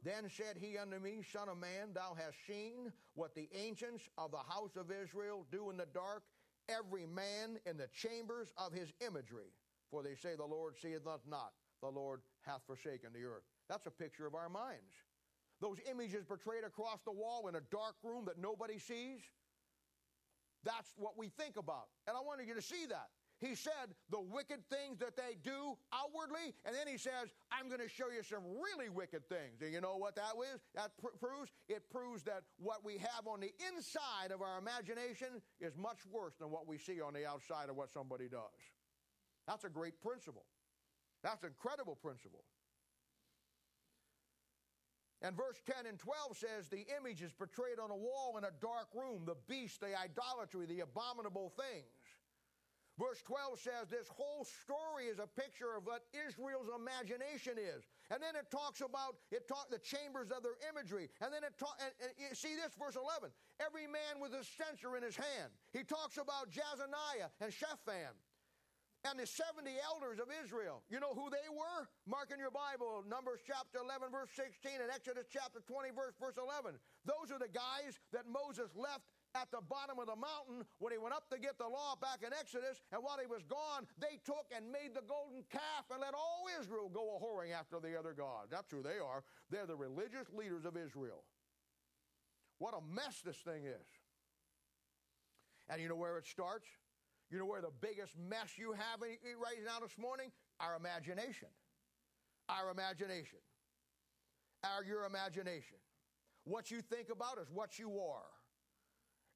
[0.04, 4.30] Then said he unto me, Son of man, thou hast seen what the ancients of
[4.30, 6.22] the house of Israel do in the dark,
[6.68, 9.50] every man in the chambers of his imagery.
[9.90, 13.44] For they say, The Lord seeth us not, the Lord hath forsaken the earth.
[13.68, 14.92] That's a picture of our minds.
[15.60, 19.20] Those images portrayed across the wall in a dark room that nobody sees,
[20.64, 21.88] that's what we think about.
[22.06, 23.08] And I wanted you to see that.
[23.40, 27.80] He said the wicked things that they do outwardly, and then he says, I'm going
[27.80, 29.62] to show you some really wicked things.
[29.62, 30.60] And you know what that is?
[30.74, 31.52] That pr- proves?
[31.68, 36.34] It proves that what we have on the inside of our imagination is much worse
[36.40, 38.58] than what we see on the outside of what somebody does.
[39.48, 40.44] That's a great principle.
[41.24, 42.44] That's an incredible principle.
[45.22, 48.52] And verse 10 and 12 says, The image is portrayed on a wall in a
[48.60, 51.88] dark room, the beast, the idolatry, the abominable things.
[53.00, 57.86] Verse 12 says this whole story is a picture of what Israel's imagination is.
[58.10, 61.08] And then it talks about it talk, the chambers of their imagery.
[61.22, 63.30] And then it talks, and, and see this, verse 11.
[63.62, 65.54] Every man with a censer in his hand.
[65.72, 68.12] He talks about Jaazaniah and Shaphan
[69.06, 70.82] and the 70 elders of Israel.
[70.90, 71.86] You know who they were?
[72.06, 76.34] Mark in your Bible, Numbers chapter 11, verse 16, and Exodus chapter 20, verse, verse
[76.34, 76.74] 11.
[77.06, 80.98] Those are the guys that Moses left at the bottom of the mountain when he
[80.98, 84.18] went up to get the law back in Exodus, and while he was gone, they
[84.24, 87.94] took and made the golden calf and let all Israel go a whoring after the
[87.94, 88.50] other gods.
[88.50, 89.22] That's who they are.
[89.50, 91.22] They're the religious leaders of Israel.
[92.58, 93.86] What a mess this thing is.
[95.68, 96.66] And you know where it starts?
[97.30, 100.32] You know where the biggest mess you have right now this morning?
[100.60, 101.48] Our imagination.
[102.48, 103.38] Our imagination.
[104.64, 105.76] Our your imagination.
[106.44, 108.32] What you think about is what you are.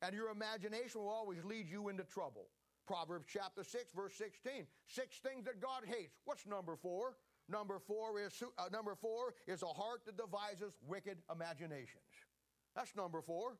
[0.00, 2.48] And your imagination will always lead you into trouble.
[2.86, 4.66] Proverbs chapter 6, verse 16.
[4.88, 6.16] Six things that God hates.
[6.24, 7.16] What's number four?
[7.48, 12.08] Number four is uh, number four is a heart that devises wicked imaginations.
[12.74, 13.58] That's number four.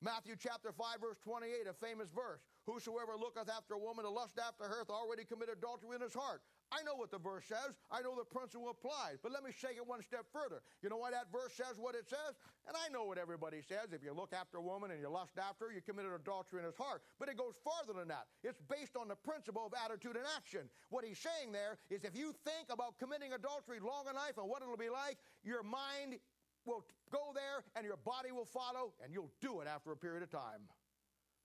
[0.00, 2.42] Matthew chapter 5, verse 28, a famous verse.
[2.68, 6.12] Whosoever looketh after a woman to lust after her hath already committed adultery in his
[6.12, 6.44] heart.
[6.68, 7.80] I know what the verse says.
[7.88, 9.16] I know the principle applies.
[9.24, 10.60] But let me take it one step further.
[10.84, 12.36] You know why that verse says what it says?
[12.68, 13.96] And I know what everybody says.
[13.96, 16.68] If you look after a woman and you lust after her, you committed adultery in
[16.68, 17.00] his heart.
[17.16, 18.28] But it goes farther than that.
[18.44, 20.68] It's based on the principle of attitude and action.
[20.92, 24.60] What he's saying there is if you think about committing adultery long enough and what
[24.60, 26.20] it'll be like, your mind
[26.68, 30.22] will go there and your body will follow, and you'll do it after a period
[30.22, 30.68] of time.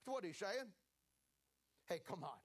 [0.04, 0.68] That's what he's saying.
[1.86, 2.38] Hey, come on.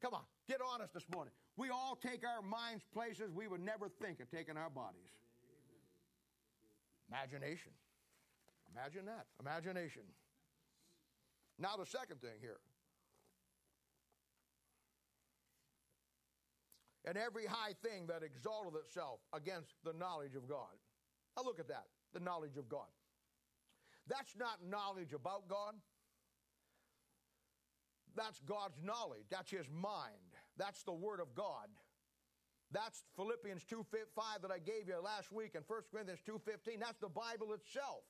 [0.00, 0.22] Come on.
[0.48, 1.32] Get honest this morning.
[1.56, 5.10] We all take our minds places we would never think of taking our bodies.
[7.08, 7.72] Imagination.
[8.74, 9.26] Imagine that.
[9.40, 10.02] Imagination.
[11.58, 12.58] Now, the second thing here.
[17.04, 20.70] And every high thing that exalteth itself against the knowledge of God.
[21.36, 22.88] Now look at that the knowledge of God.
[24.06, 25.74] That's not knowledge about God.
[28.16, 29.26] That's God's knowledge.
[29.30, 30.32] That's His mind.
[30.56, 31.68] That's the Word of God.
[32.72, 33.84] That's Philippians 2
[34.14, 36.80] 5 that I gave you last week and 1 Corinthians 2.15.
[36.80, 38.04] That's the Bible itself.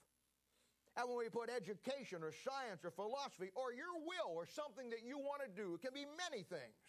[0.97, 5.03] And when we put education or science or philosophy or your will or something that
[5.03, 6.85] you want to do, it can be many things,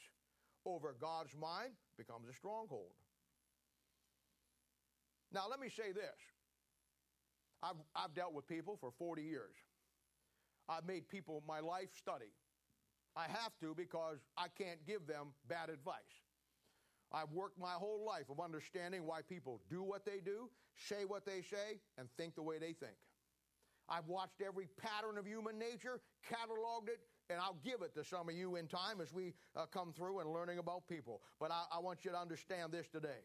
[0.65, 2.91] over God's mind becomes a stronghold.
[5.31, 6.19] Now, let me say this
[7.63, 9.55] I've, I've dealt with people for 40 years.
[10.69, 12.31] I've made people my life study.
[13.15, 15.95] I have to because I can't give them bad advice.
[17.11, 21.25] I've worked my whole life of understanding why people do what they do, say what
[21.25, 22.97] they say, and think the way they think.
[23.87, 28.29] I've watched every pattern of human nature, cataloged it, and I'll give it to some
[28.29, 31.21] of you in time as we uh, come through and learning about people.
[31.39, 33.21] But I, I want you to understand this today.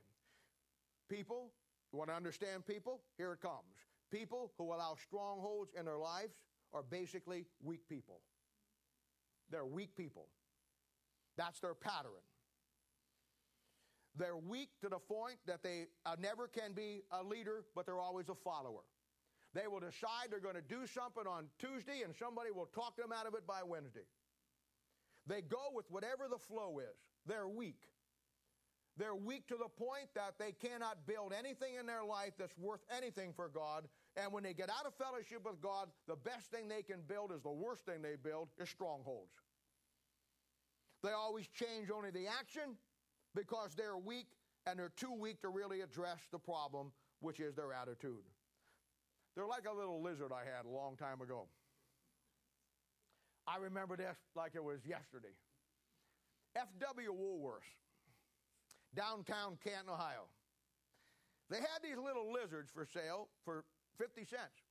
[1.08, 1.52] People
[1.92, 3.00] you want to understand people?
[3.16, 3.74] Here it comes.
[4.10, 6.34] People who allow strongholds in their lives
[6.72, 8.20] are basically weak people.
[9.50, 10.28] They're weak people.
[11.36, 12.24] That's their pattern.
[14.16, 18.00] They're weak to the point that they uh, never can be a leader, but they're
[18.00, 18.82] always a follower.
[19.54, 23.12] They will decide they're going to do something on Tuesday, and somebody will talk them
[23.12, 24.06] out of it by Wednesday.
[25.26, 26.96] They go with whatever the flow is.
[27.26, 27.88] They're weak.
[28.96, 32.80] They're weak to the point that they cannot build anything in their life that's worth
[32.94, 33.84] anything for God.
[34.20, 37.30] And when they get out of fellowship with God, the best thing they can build
[37.30, 39.32] is the worst thing they build is strongholds.
[41.04, 42.76] They always change only the action
[43.36, 44.26] because they're weak
[44.66, 46.90] and they're too weak to really address the problem,
[47.20, 48.26] which is their attitude.
[49.36, 51.46] They're like a little lizard I had a long time ago.
[53.46, 55.36] I remember this like it was yesterday.
[56.56, 57.12] F.W.
[57.12, 57.70] Woolworths
[58.96, 60.26] downtown Canton, Ohio.
[61.50, 63.64] They had these little lizards for sale for
[63.98, 64.62] 50 cents.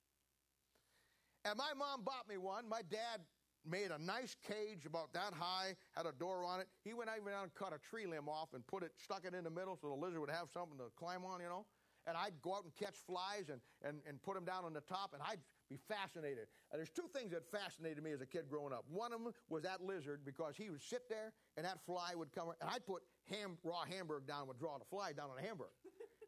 [1.45, 2.67] And my mom bought me one.
[2.67, 3.21] My dad
[3.65, 6.67] made a nice cage about that high, had a door on it.
[6.83, 9.33] He went even down and cut a tree limb off and put it, stuck it
[9.33, 11.65] in the middle so the lizard would have something to climb on, you know.
[12.07, 14.79] And I'd go out and catch flies and, and, and put them down on the
[14.79, 16.47] top, and I'd be fascinated.
[16.71, 18.85] And there's two things that fascinated me as a kid growing up.
[18.87, 22.31] One of them was that lizard because he would sit there and that fly would
[22.31, 25.43] come, and I'd put ham, raw hamburger down would draw the fly down on the
[25.43, 25.71] hamburger.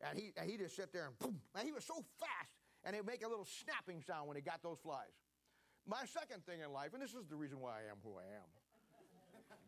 [0.04, 1.40] and he, and he'd just sit there and boom.
[1.56, 4.64] And he was so fast, and he'd make a little snapping sound when he got
[4.64, 5.14] those flies.
[5.88, 8.28] My second thing in life, and this is the reason why I am who I
[8.38, 8.50] am.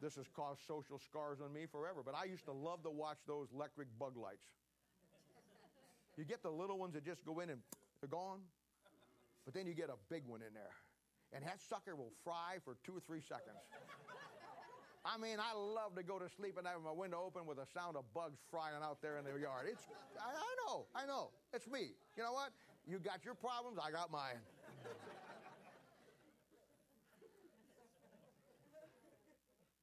[0.02, 3.18] this has caused social scars on me forever, but I used to love to watch
[3.28, 4.46] those electric bug lights.
[6.18, 7.62] You get the little ones that just go in and
[8.00, 8.42] they're gone.
[9.46, 10.76] But then you get a big one in there.
[11.34, 13.58] And that sucker will fry for two or three seconds.
[15.02, 17.66] I mean, I love to go to sleep and have my window open with the
[17.74, 19.66] sound of bugs frying out there in the yard.
[19.66, 19.82] It's,
[20.14, 21.32] I, I know, I know.
[21.54, 21.98] It's me.
[22.14, 22.54] You know what?
[22.88, 24.40] You got your problems, I got mine.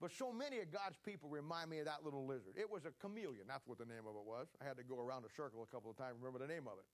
[0.01, 2.55] But so many of God's people remind me of that little lizard.
[2.55, 3.47] It was a chameleon.
[3.49, 4.47] That's what the name of it was.
[4.63, 6.79] I had to go around a circle a couple of times remember the name of
[6.79, 6.87] it.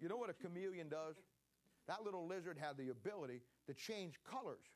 [0.00, 1.16] You know what a chameleon does?
[1.88, 4.70] That little lizard had the ability to change colors.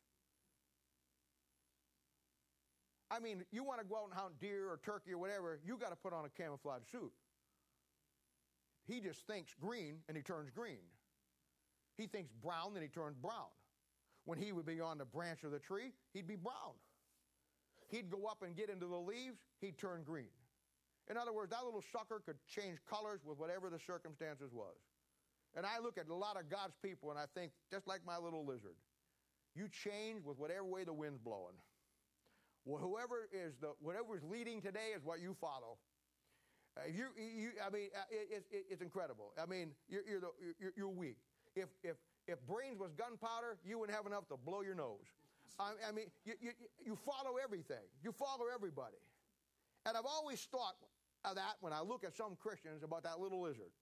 [3.11, 5.79] I mean, you want to go out and hunt deer or turkey or whatever, you
[5.79, 7.13] got to put on a camouflage suit.
[8.89, 10.89] He just thinks green and he turns green.
[11.99, 13.51] He thinks brown, and he turns brown.
[14.25, 16.79] When he would be on the branch of the tree, he'd be brown.
[17.89, 20.31] He'd go up and get into the leaves, he'd turn green.
[21.11, 24.77] In other words, that little sucker could change colors with whatever the circumstances was.
[25.57, 28.19] And I look at a lot of God's people and I think, just like my
[28.19, 28.77] little lizard,
[29.55, 31.57] you change with whatever way the wind's blowing.
[32.67, 35.79] Well, whoever is the whatever is leading today is what you follow.
[36.77, 39.33] Uh, if you, you, I mean, uh, it, it, it's incredible.
[39.41, 41.17] I mean, you're, you're, the, you're, you're, weak.
[41.57, 41.97] If, if,
[42.27, 45.07] if brains was gunpowder, you wouldn't have enough to blow your nose.
[45.59, 46.53] I, I mean, you, you,
[46.85, 47.83] you follow everything.
[48.03, 49.03] You follow everybody.
[49.87, 50.77] And I've always thought
[51.25, 53.75] of that when I look at some Christians about that little lizard.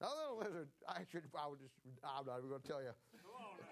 [0.00, 2.92] That little lizard, I should, I would just, I'm not even going to tell you.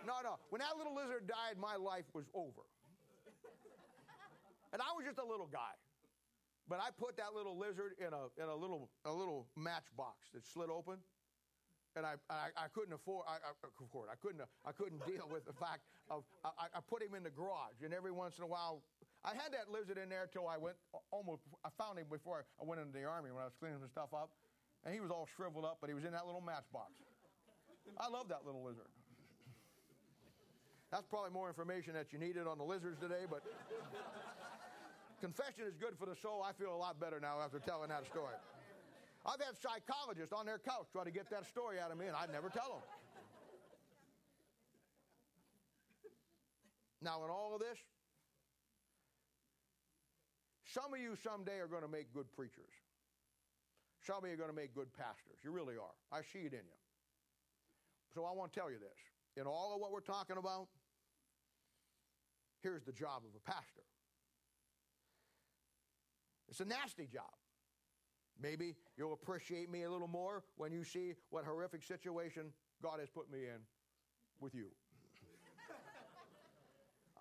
[0.06, 0.36] No, no.
[0.48, 2.64] When that little lizard died, my life was over.
[4.72, 5.72] And I was just a little guy.
[6.68, 10.44] But I put that little lizard in a, in a, little, a little matchbox that
[10.44, 11.00] slid open.
[11.96, 13.50] And I, I, I couldn't afford, I, I,
[13.82, 17.24] afford, I couldn't, I couldn't deal with the fact of, I, I put him in
[17.24, 17.80] the garage.
[17.82, 18.84] And every once in a while,
[19.24, 20.76] I had that lizard in there till I went
[21.10, 23.88] almost, I found him before I went into the army when I was cleaning some
[23.88, 24.30] stuff up.
[24.84, 26.92] And he was all shriveled up, but he was in that little matchbox.
[27.96, 28.92] I love that little lizard.
[30.92, 33.42] That's probably more information that you needed on the lizards today, but
[35.20, 36.42] confession is good for the soul.
[36.42, 38.34] I feel a lot better now after telling that story.
[39.26, 42.16] I've had psychologists on their couch try to get that story out of me, and
[42.16, 42.86] I'd never tell them.
[47.02, 47.78] Now, in all of this,
[50.66, 52.72] some of you someday are going to make good preachers.
[54.06, 55.38] Some of you are going to make good pastors.
[55.44, 55.94] You really are.
[56.12, 56.80] I see it in you.
[58.14, 58.98] So I want to tell you this.
[59.36, 60.66] In all of what we're talking about,
[62.62, 63.84] here's the job of a pastor.
[66.48, 67.30] It's a nasty job.
[68.40, 73.08] Maybe you'll appreciate me a little more when you see what horrific situation God has
[73.10, 73.60] put me in
[74.40, 74.68] with you.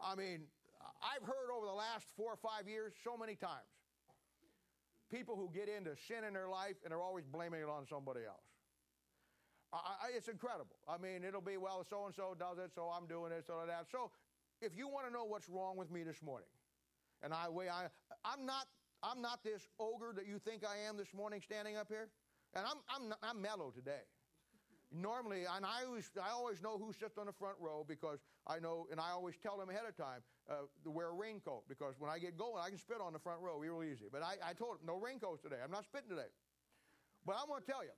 [0.04, 0.44] I mean,
[1.02, 3.66] I've heard over the last four or five years so many times
[5.10, 8.22] people who get into sin in their life and are always blaming it on somebody
[8.28, 8.44] else.
[9.74, 10.76] I, I, it's incredible.
[10.88, 13.64] I mean, it'll be, well, so and so does it, so I'm doing it, so
[13.66, 13.88] that.
[13.92, 14.12] So
[14.62, 16.48] if you want to know what's wrong with me this morning,
[17.24, 17.88] and I way I
[18.24, 18.68] I'm not
[19.04, 22.10] I'm not this ogre that you think I am this morning standing up here,
[22.54, 24.02] and I'm I'm I'm mellow today.
[24.90, 28.60] Normally, and I always I always know who sits on the front row because I
[28.60, 31.96] know, and I always tell them ahead of time uh, to wear a raincoat because
[32.00, 34.06] when I get going, I can spit on the front row real easy.
[34.12, 35.58] But I, I told them no raincoats today.
[35.64, 36.32] I'm not spitting today.
[37.26, 37.92] But I'm going to tell you,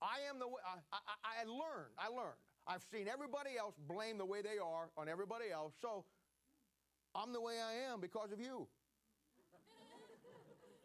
[0.00, 1.92] I am the way I, I, I learned.
[1.98, 2.40] I learned.
[2.66, 5.74] I've seen everybody else blame the way they are on everybody else.
[5.82, 6.06] So
[7.14, 8.66] I'm the way I am because of you.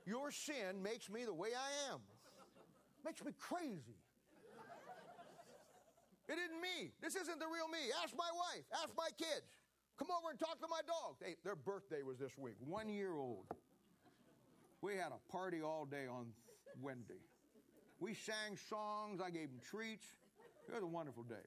[0.09, 2.01] Your sin makes me the way I am.
[3.05, 4.01] Makes me crazy.
[6.27, 6.89] It isn't me.
[6.99, 7.93] This isn't the real me.
[8.01, 8.65] Ask my wife.
[8.73, 9.45] Ask my kids.
[9.99, 11.21] Come over and talk to my dog.
[11.21, 13.45] Hey, their birthday was this week, one year old.
[14.81, 16.33] We had a party all day on
[16.81, 17.21] Wednesday.
[17.99, 19.21] We sang songs.
[19.21, 20.05] I gave them treats.
[20.67, 21.45] It was a wonderful day.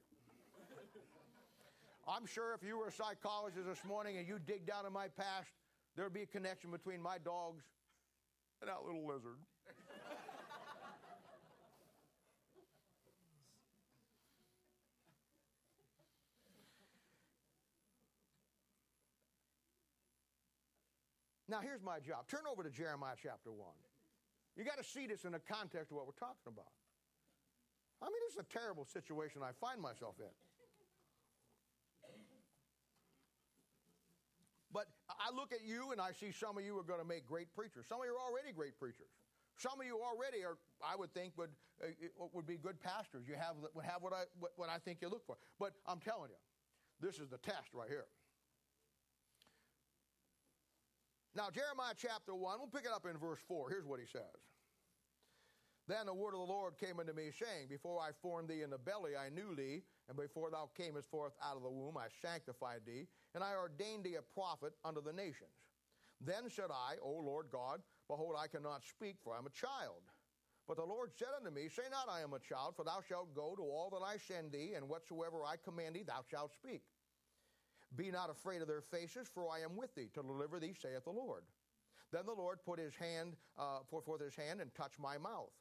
[2.07, 5.07] I'm sure if you were a psychologist this morning and you dig down in my
[5.09, 5.49] past,
[5.97, 7.63] there'd be a connection between my dogs
[8.63, 9.35] and that little lizard.
[21.49, 22.29] now, here's my job.
[22.29, 23.67] Turn over to Jeremiah chapter 1.
[24.55, 26.71] You got to see this in the context of what we're talking about.
[28.01, 30.31] I mean, this is a terrible situation I find myself in.
[34.73, 37.25] But I look at you and I see some of you are going to make
[37.25, 37.85] great preachers.
[37.87, 39.13] Some of you are already great preachers.
[39.55, 41.93] Some of you already are, I would think, would, uh,
[42.33, 43.27] would be good pastors.
[43.27, 45.37] You have, would have what I, what, what I think you look for.
[45.59, 46.41] But I'm telling you,
[46.99, 48.05] this is the test right here.
[51.35, 53.69] Now, Jeremiah chapter 1, we'll pick it up in verse 4.
[53.69, 54.41] Here's what he says.
[55.87, 58.69] Then the word of the Lord came unto me, saying, Before I formed thee in
[58.69, 62.07] the belly, I knew thee, and before thou camest forth out of the womb, I
[62.21, 65.55] sanctified thee, and I ordained thee a prophet unto the nations.
[66.21, 70.03] Then said I, O Lord God, Behold, I cannot speak, for I am a child.
[70.67, 73.35] But the Lord said unto me, Say not, I am a child, for thou shalt
[73.35, 76.83] go to all that I send thee, and whatsoever I command thee, thou shalt speak.
[77.95, 81.03] Be not afraid of their faces, for I am with thee to deliver thee, saith
[81.03, 81.43] the Lord.
[82.11, 85.51] Then the Lord put his hand, uh, put forth his hand and touched my mouth.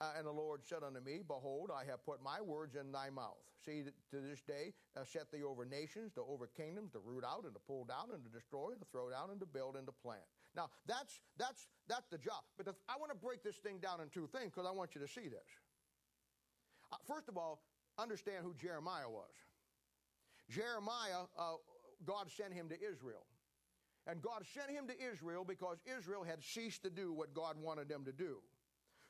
[0.00, 3.10] Uh, and the Lord said unto me, Behold, I have put my words in thy
[3.10, 3.38] mouth.
[3.64, 7.44] See, to this day, uh, set thee over nations, to over kingdoms, to root out
[7.44, 9.86] and to pull down and to destroy, and to throw down and to build and
[9.86, 10.26] to plant.
[10.56, 12.42] Now, that's, that's, that's the job.
[12.56, 14.94] But the, I want to break this thing down in two things because I want
[14.94, 15.46] you to see this.
[16.92, 17.62] Uh, first of all,
[17.98, 19.30] understand who Jeremiah was.
[20.50, 21.56] Jeremiah, uh,
[22.04, 23.24] God sent him to Israel.
[24.06, 27.88] And God sent him to Israel because Israel had ceased to do what God wanted
[27.88, 28.38] them to do.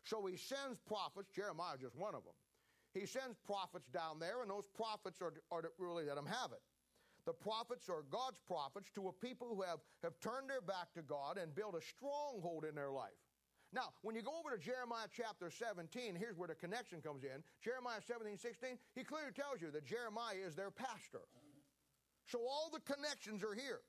[0.04, 2.34] So he sends prophets, Jeremiah is just one of them.
[2.92, 6.52] He sends prophets down there, and those prophets are, are to really let him have
[6.52, 6.60] it.
[7.24, 11.02] The prophets are God's prophets to a people who have, have turned their back to
[11.02, 13.16] God and built a stronghold in their life.
[13.72, 17.40] Now, when you go over to Jeremiah chapter 17, here's where the connection comes in.
[17.64, 21.24] Jeremiah 17, 16, he clearly tells you that Jeremiah is their pastor.
[22.26, 23.80] So all the connections are here.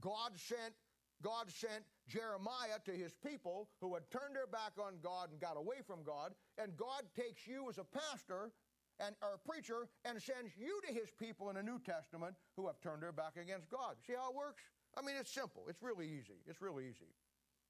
[0.00, 0.74] God sent
[1.22, 5.56] God sent Jeremiah to his people who had turned their back on God and got
[5.56, 8.52] away from God, and God takes you as a pastor
[9.00, 12.66] and or a preacher and sends you to his people in the New Testament who
[12.66, 13.96] have turned their back against God.
[14.06, 14.62] See how it works?
[14.96, 15.64] I mean, it's simple.
[15.68, 16.40] It's really easy.
[16.46, 17.12] It's really easy.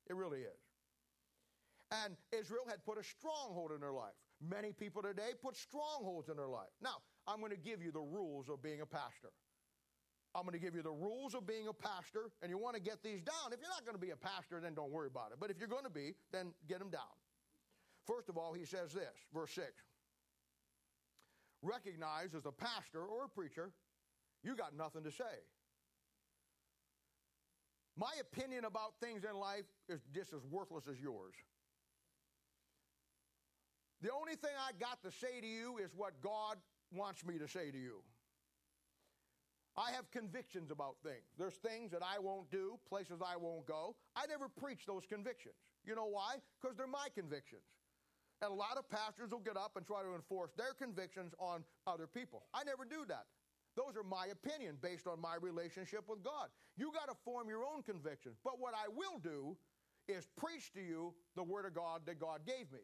[0.09, 0.63] It really is.
[1.91, 4.15] And Israel had put a stronghold in their life.
[4.41, 6.71] Many people today put strongholds in their life.
[6.83, 9.31] Now, I'm going to give you the rules of being a pastor.
[10.37, 12.82] I'm going to give you the rules of being a pastor, and you want to
[12.82, 13.53] get these down.
[13.53, 15.39] If you're not going to be a pastor, then don't worry about it.
[15.41, 17.16] But if you're going to be, then get them down.
[18.07, 19.66] First of all, he says this, verse 6
[21.62, 23.72] Recognize as a pastor or a preacher,
[24.45, 25.24] you got nothing to say.
[27.97, 31.34] My opinion about things in life is just as worthless as yours.
[34.03, 36.59] The only thing I got to say to you is what God
[36.93, 38.03] wants me to say to you.
[39.77, 41.29] I have convictions about things.
[41.39, 43.95] There's things that I won't do, places I won't go.
[44.16, 45.55] I never preach those convictions.
[45.85, 46.37] You know why?
[46.61, 47.62] Because they're my convictions.
[48.43, 51.64] And a lot of pastors will get up and try to enforce their convictions on
[51.87, 52.45] other people.
[52.53, 53.27] I never do that.
[53.77, 56.49] Those are my opinion based on my relationship with God.
[56.77, 58.37] You got to form your own convictions.
[58.43, 59.57] But what I will do
[60.09, 62.81] is preach to you the Word of God that God gave me.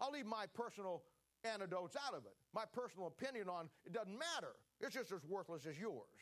[0.00, 1.02] I'll leave my personal
[1.44, 2.34] anecdotes out of it.
[2.54, 4.56] My personal opinion on it doesn't matter.
[4.80, 6.18] It's just as worthless as yours.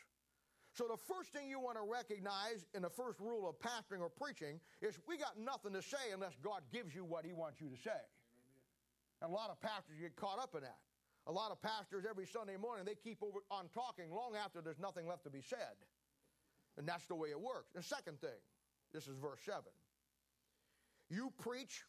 [0.75, 4.09] So the first thing you want to recognize in the first rule of pastoring or
[4.09, 7.69] preaching is we got nothing to say unless God gives you what he wants you
[7.69, 8.03] to say.
[9.21, 10.81] And a lot of pastors get caught up in that.
[11.27, 14.81] A lot of pastors every Sunday morning they keep over on talking long after there's
[14.81, 15.77] nothing left to be said.
[16.79, 17.71] And that's the way it works.
[17.75, 18.41] The second thing,
[18.93, 19.61] this is verse 7.
[21.11, 21.85] You preach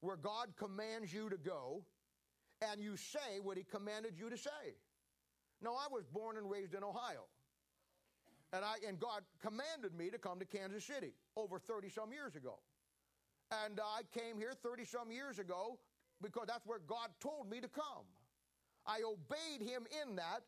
[0.00, 1.84] where God commands you to go,
[2.60, 4.76] and you say what he commanded you to say.
[5.62, 7.26] Now, I was born and raised in Ohio.
[8.52, 12.34] And, I, and God commanded me to come to Kansas City over 30 some years
[12.34, 12.58] ago.
[13.64, 15.78] And I came here 30 some years ago
[16.22, 18.06] because that's where God told me to come.
[18.86, 20.42] I obeyed Him in that.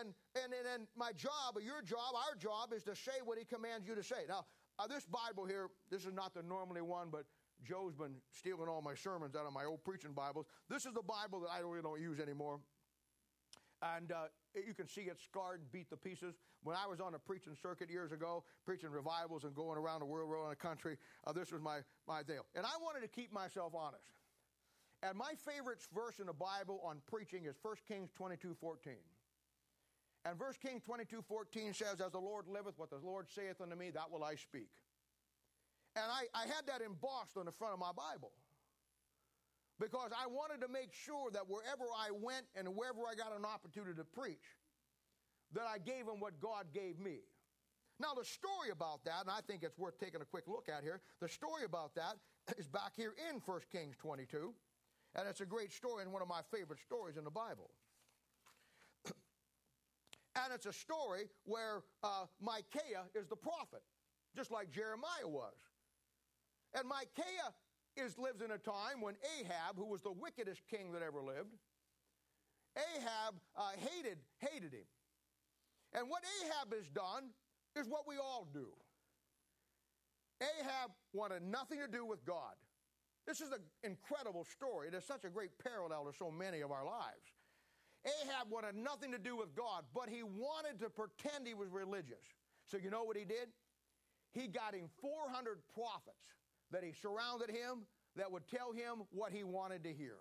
[0.00, 3.44] And, and, and, my job, or your job, our job, is to say what He
[3.44, 4.26] commands you to say.
[4.28, 4.44] Now,
[4.78, 7.24] uh, this Bible here, this is not the normally one, but
[7.64, 10.46] Joe's been stealing all my sermons out of my old preaching Bibles.
[10.68, 12.60] This is the Bible that I really don't use anymore.
[13.80, 16.34] And uh, you can see it scarred and beat to pieces.
[16.64, 20.06] When I was on a preaching circuit years ago, preaching revivals and going around the
[20.06, 20.96] world, around the country,
[21.26, 22.44] uh, this was my, my deal.
[22.56, 24.02] And I wanted to keep myself honest.
[25.02, 28.94] And my favorite verse in the Bible on preaching is 1 Kings 22 14.
[30.24, 33.76] And 1 Kings 22 14 says, As the Lord liveth, what the Lord saith unto
[33.76, 34.70] me, that will I speak.
[35.98, 38.30] And I, I had that embossed on the front of my Bible
[39.80, 43.44] because I wanted to make sure that wherever I went and wherever I got an
[43.44, 44.46] opportunity to preach,
[45.54, 47.26] that I gave them what God gave me.
[47.98, 50.84] Now, the story about that, and I think it's worth taking a quick look at
[50.84, 52.14] here, the story about that
[52.56, 54.54] is back here in 1 Kings 22,
[55.16, 57.70] and it's a great story and one of my favorite stories in the Bible.
[60.36, 63.82] and it's a story where uh, Micaiah is the prophet,
[64.36, 65.56] just like Jeremiah was.
[66.74, 67.54] And Micaiah
[67.96, 71.56] is, lives in a time when Ahab, who was the wickedest king that ever lived,
[72.76, 74.86] Ahab uh, hated, hated him.
[75.94, 77.30] And what Ahab has done
[77.74, 78.68] is what we all do.
[80.40, 82.54] Ahab wanted nothing to do with God.
[83.26, 84.88] This is an incredible story.
[84.88, 87.34] It is such a great parallel to so many of our lives.
[88.06, 92.22] Ahab wanted nothing to do with God, but he wanted to pretend he was religious.
[92.64, 93.48] So you know what he did?
[94.32, 96.28] He got him 400 prophets
[96.72, 100.16] that he surrounded him that would tell him what he wanted to hear.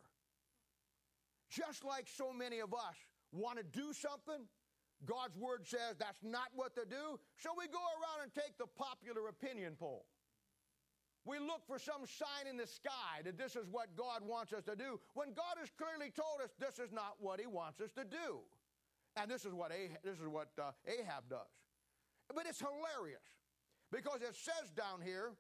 [1.50, 2.96] Just like so many of us
[3.32, 4.46] want to do something,
[5.06, 8.68] God's word says that's not what to do, so we go around and take the
[8.78, 10.06] popular opinion poll.
[11.26, 14.64] We look for some sign in the sky that this is what God wants us
[14.64, 17.92] to do, when God has clearly told us this is not what He wants us
[18.00, 18.40] to do.
[19.18, 21.52] And this is what Ahab, this is what uh, Ahab does.
[22.34, 23.28] But it's hilarious
[23.92, 25.34] because it says down here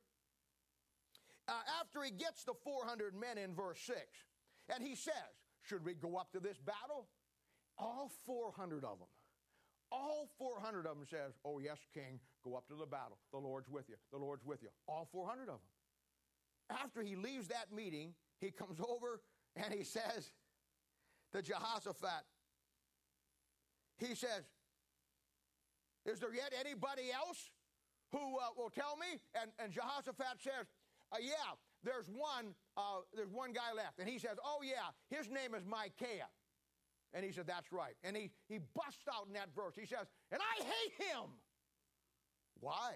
[1.47, 3.97] uh, after he gets the 400 men in verse 6,
[4.73, 5.13] and he says,
[5.61, 7.07] Should we go up to this battle?
[7.77, 9.07] all 400 of them,
[9.91, 13.17] all 400 of them says, Oh, yes, king, go up to the battle.
[13.31, 13.95] The Lord's with you.
[14.11, 14.69] The Lord's with you.
[14.87, 15.59] All 400 of them.
[16.69, 19.21] After he leaves that meeting, he comes over
[19.55, 20.31] and he says
[21.33, 22.25] to Jehoshaphat,
[23.97, 24.43] he says,
[26.05, 27.49] Is there yet anybody else
[28.11, 29.19] who uh, will tell me?
[29.41, 30.67] And, and Jehoshaphat says,
[31.11, 33.99] uh, Yeah, there's one, uh, there's one guy left.
[33.99, 36.29] And he says, Oh, yeah, his name is Micaiah.
[37.13, 37.95] And he said, That's right.
[38.03, 39.73] And he, he busts out in that verse.
[39.75, 41.29] He says, And I hate him.
[42.59, 42.95] Why?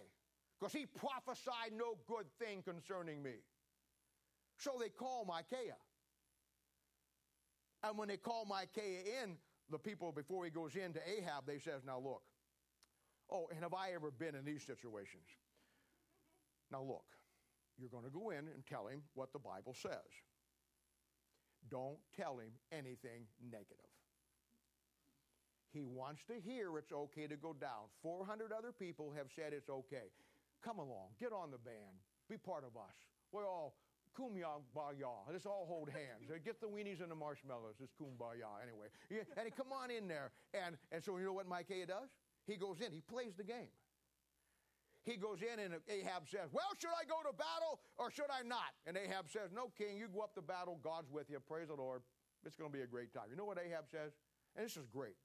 [0.60, 3.44] Because he prophesied no good thing concerning me.
[4.58, 5.80] So they call Micaiah.
[7.84, 9.38] And when they call Micaiah in,
[9.72, 12.22] the people, before he goes in to Ahab, they says, Now look.
[13.32, 15.24] Oh, and have I ever been in these situations?
[16.70, 17.06] Now look,
[17.82, 20.06] you're going to go in and tell him what the Bible says.
[21.70, 23.92] Don't tell him anything negative.
[25.74, 27.90] He wants to hear it's okay to go down.
[28.04, 30.12] 400 other people have said it's okay.
[30.64, 31.98] Come along, get on the band,
[32.30, 32.94] be part of us.
[33.32, 33.76] We're all
[34.18, 35.32] kumbaya.
[35.32, 36.30] Let's all hold hands.
[36.30, 37.76] Uh, get the weenies and the marshmallows.
[37.82, 38.88] It's kumbaya anyway.
[39.10, 40.32] And he come on in there.
[40.54, 42.10] And, and so you know what Micaiah does?
[42.46, 43.72] He goes in, he plays the game.
[45.04, 48.48] He goes in and Ahab says, Well, should I go to battle or should I
[48.48, 48.78] not?
[48.86, 50.80] And Ahab says, No, king, you go up to battle.
[50.84, 51.40] God's with you.
[51.40, 52.02] Praise the Lord.
[52.46, 53.26] It's going to be a great time.
[53.30, 54.14] You know what Ahab says?
[54.56, 55.16] And this is great.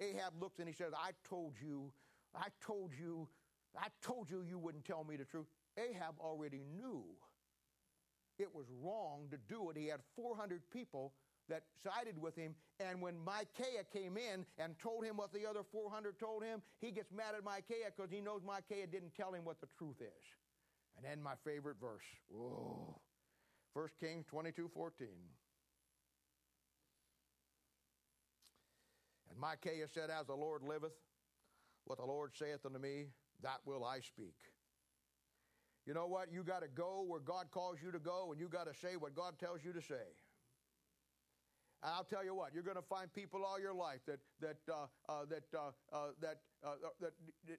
[0.00, 1.92] Ahab looks and he says, I told you,
[2.34, 3.28] I told you,
[3.76, 5.46] I told you you wouldn't tell me the truth.
[5.76, 7.02] Ahab already knew
[8.38, 9.76] it was wrong to do it.
[9.76, 11.12] He had 400 people
[11.48, 12.54] that sided with him.
[12.80, 16.90] And when Micaiah came in and told him what the other 400 told him, he
[16.90, 20.24] gets mad at Micaiah because he knows Micaiah didn't tell him what the truth is.
[20.96, 22.04] And then my favorite verse.
[22.28, 23.00] Whoa.
[23.74, 25.08] 1 Kings 22 14.
[29.30, 30.94] And Micaiah said, As the Lord liveth,
[31.84, 33.06] what the Lord saith unto me,
[33.42, 34.36] that will I speak.
[35.86, 36.32] You know what?
[36.32, 38.96] You got to go where God calls you to go, and you got to say
[38.96, 40.16] what God tells you to say.
[41.84, 44.86] I'll tell you what, you're going to find people all your life that that uh,
[45.06, 47.12] uh, that uh, uh that, uh, that,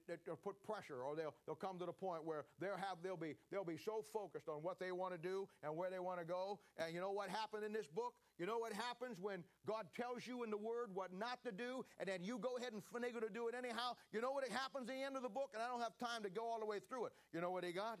[0.08, 3.16] that, that put pressure, or they'll they'll come to the point where they'll have they'll
[3.16, 6.18] be they'll be so focused on what they want to do and where they want
[6.18, 6.58] to go.
[6.76, 8.14] And you know what happened in this book?
[8.38, 11.84] You know what happens when God tells you in the Word what not to do,
[12.00, 13.94] and then you go ahead and finagle to do it anyhow.
[14.12, 16.24] You know what happens at the end of the book, and I don't have time
[16.24, 17.12] to go all the way through it.
[17.32, 18.00] You know what he got?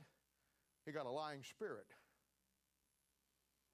[0.84, 1.86] He got a lying spirit.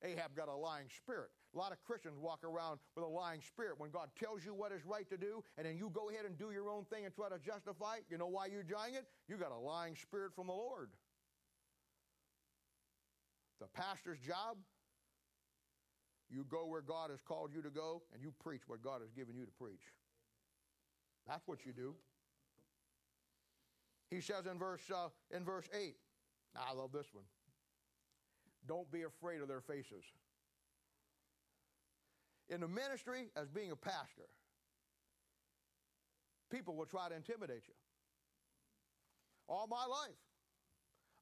[0.04, 1.30] Ahab got a lying spirit.
[1.54, 3.74] A lot of Christians walk around with a lying spirit.
[3.78, 6.38] When God tells you what is right to do, and then you go ahead and
[6.38, 9.04] do your own thing and try to justify it, you know why you're doing it?
[9.28, 10.90] You got a lying spirit from the Lord.
[13.60, 14.56] The pastor's job,
[16.30, 19.10] you go where God has called you to go, and you preach what God has
[19.12, 19.84] given you to preach.
[21.28, 21.94] That's what you do.
[24.10, 25.94] He says in verse, uh, in verse 8,
[26.56, 27.24] I love this one.
[28.66, 30.04] Don't be afraid of their faces.
[32.52, 34.28] In the ministry, as being a pastor,
[36.50, 37.74] people will try to intimidate you.
[39.48, 40.31] All my life.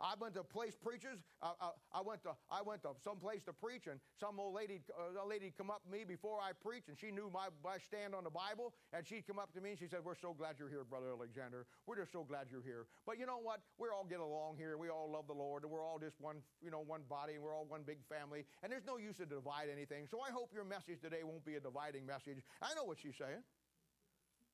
[0.01, 1.21] I went to place preachers.
[1.43, 4.55] Uh, uh, I went to I went to some place to preach, and some old
[4.55, 7.53] lady, uh, a lady, come up to me before I preach, and she knew my,
[7.63, 10.17] my stand on the Bible, and she'd come up to me and she said, "We're
[10.17, 11.67] so glad you're here, brother Alexander.
[11.87, 12.87] We're just so glad you're here.
[13.05, 13.61] But you know what?
[13.77, 14.79] We all get along here.
[14.79, 17.43] We all love the Lord, and we're all just one, you know, one body, and
[17.43, 18.47] we're all one big family.
[18.63, 20.09] And there's no use to divide anything.
[20.11, 22.41] So I hope your message today won't be a dividing message.
[22.63, 23.45] I know what she's saying."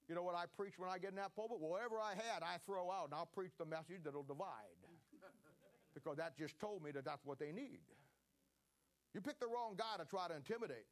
[0.08, 1.58] You know what I preach when I get in that pulpit?
[1.58, 4.85] Whatever I had, I throw out, and I'll preach the message that'll divide.
[6.06, 7.82] Because that just told me that that's what they need.
[9.12, 10.86] You pick the wrong guy to try to intimidate.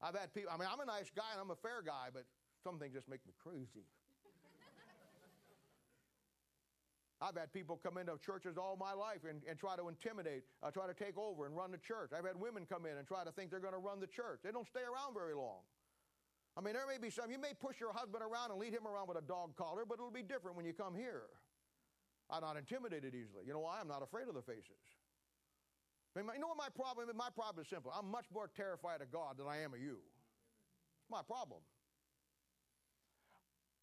[0.00, 2.24] I've had people, I mean, I'm a nice guy and I'm a fair guy, but
[2.64, 3.84] some things just make me crazy.
[7.20, 10.72] I've had people come into churches all my life and, and try to intimidate, uh,
[10.72, 12.16] try to take over and run the church.
[12.16, 14.40] I've had women come in and try to think they're going to run the church.
[14.40, 15.60] They don't stay around very long.
[16.56, 18.88] I mean, there may be some, you may push your husband around and lead him
[18.88, 21.28] around with a dog collar, but it'll be different when you come here.
[22.30, 23.46] I'm not intimidated easily.
[23.46, 23.78] You know why?
[23.80, 24.82] I'm not afraid of the faces.
[26.16, 27.14] I mean, you know what my problem is?
[27.14, 27.92] My problem is simple.
[27.92, 30.00] I'm much more terrified of God than I am of you.
[31.02, 31.60] It's my problem.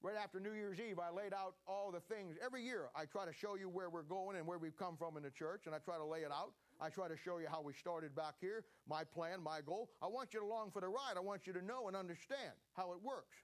[0.01, 2.35] Right after New Year's Eve, I laid out all the things.
[2.43, 5.15] Every year, I try to show you where we're going and where we've come from
[5.15, 6.51] in the church, and I try to lay it out.
[6.81, 9.91] I try to show you how we started back here, my plan, my goal.
[10.01, 11.15] I want you to long for the ride.
[11.15, 13.37] I want you to know and understand how it works.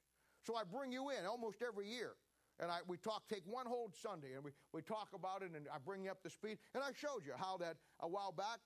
[0.43, 2.15] So I bring you in almost every year.
[2.59, 5.67] And I, we talk, take one whole Sunday and we, we talk about it and
[5.73, 6.57] I bring you up to speed.
[6.75, 8.59] And I showed you how that a while back,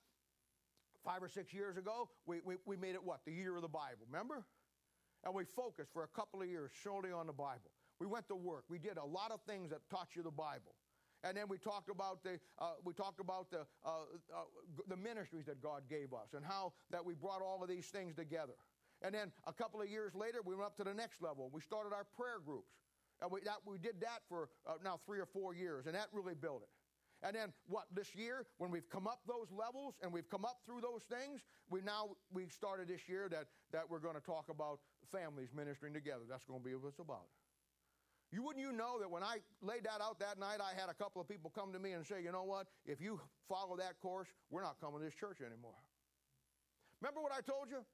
[1.04, 3.20] five or six years ago, we, we, we made it what?
[3.24, 4.44] The year of the Bible, remember?
[5.24, 7.70] And we focused for a couple of years solely on the Bible.
[8.00, 8.64] We went to work.
[8.68, 10.74] We did a lot of things that taught you the Bible.
[11.22, 14.44] And then we talked about the uh, we talked about the uh, uh,
[14.88, 18.14] the ministries that God gave us and how that we brought all of these things
[18.14, 18.52] together.
[19.00, 21.50] And then a couple of years later, we went up to the next level.
[21.52, 22.72] We started our prayer groups,
[23.24, 26.08] and we that, we did that for uh, now three or four years, and that
[26.12, 26.68] really built it.
[27.26, 30.60] And then what this year, when we've come up those levels and we've come up
[30.66, 34.50] through those things, we now we started this year that that we're going to talk
[34.50, 36.28] about families ministering together.
[36.28, 37.32] That's going to be what it's about.
[38.30, 40.94] You wouldn't you know that when I laid that out that night, I had a
[40.94, 42.66] couple of people come to me and say, you know what?
[42.84, 45.80] If you follow that course, we're not coming to this church anymore.
[47.00, 47.86] Remember what I told you?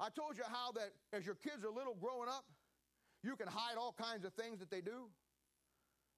[0.00, 2.44] I told you how that as your kids are little growing up,
[3.22, 5.08] you can hide all kinds of things that they do.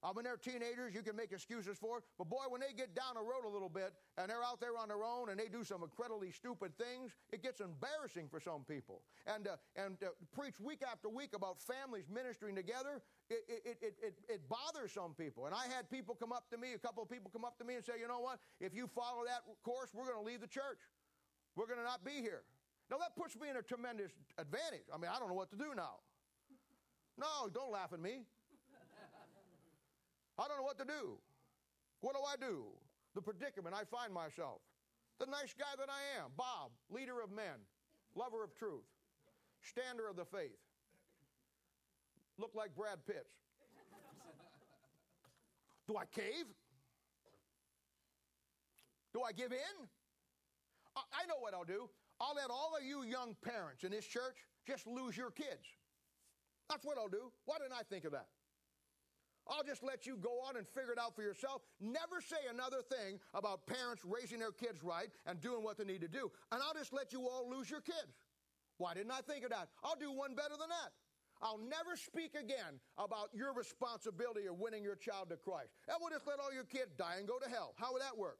[0.04, 2.04] Uh, when they're teenagers, you can make excuses for it.
[2.18, 4.76] But boy, when they get down the road a little bit and they're out there
[4.76, 8.68] on their own and they do some incredibly stupid things, it gets embarrassing for some
[8.68, 9.00] people.
[9.24, 13.00] And, uh, and uh, preach week after week about families ministering together,
[13.30, 15.46] it, it, it, it, it bothers some people.
[15.46, 17.64] And I had people come up to me, a couple of people come up to
[17.64, 20.42] me and say, you know what, if you follow that course, we're going to leave
[20.42, 20.84] the church.
[21.56, 22.44] We're going to not be here.
[22.90, 24.84] Now, that puts me in a tremendous advantage.
[24.92, 26.04] I mean, I don't know what to do now.
[27.18, 28.22] No, don't laugh at me.
[30.38, 31.18] I don't know what to do.
[32.00, 32.64] What do I do?
[33.14, 34.60] The predicament I find myself.
[35.20, 37.62] The nice guy that I am, Bob, leader of men,
[38.16, 38.82] lover of truth,
[39.62, 40.58] stander of the faith.
[42.36, 43.26] Look like Brad Pitt.
[45.86, 46.46] Do I cave?
[49.12, 49.86] Do I give in?
[50.96, 51.88] I know what I'll do.
[52.20, 54.36] I'll let all of you young parents in this church
[54.66, 55.66] just lose your kids.
[56.68, 57.30] That's what I'll do.
[57.44, 58.26] Why didn't I think of that?
[59.46, 61.60] I'll just let you go on and figure it out for yourself.
[61.78, 66.00] Never say another thing about parents raising their kids right and doing what they need
[66.00, 66.32] to do.
[66.50, 68.24] And I'll just let you all lose your kids.
[68.78, 69.68] Why didn't I think of that?
[69.82, 70.92] I'll do one better than that.
[71.42, 75.74] I'll never speak again about your responsibility of winning your child to Christ.
[75.88, 77.74] And we'll just let all your kids die and go to hell.
[77.76, 78.38] How would that work?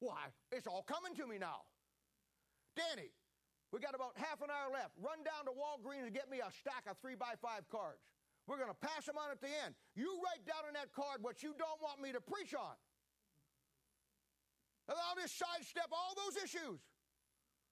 [0.00, 0.28] Why?
[0.52, 1.62] It's all coming to me now.
[2.76, 3.08] Danny,
[3.72, 4.92] we got about half an hour left.
[5.00, 8.02] Run down to Walgreens and get me a stack of three by five cards.
[8.46, 9.74] We're going to pass them on at the end.
[9.96, 12.76] You write down on that card what you don't want me to preach on.
[14.86, 16.80] And I'll just sidestep all those issues.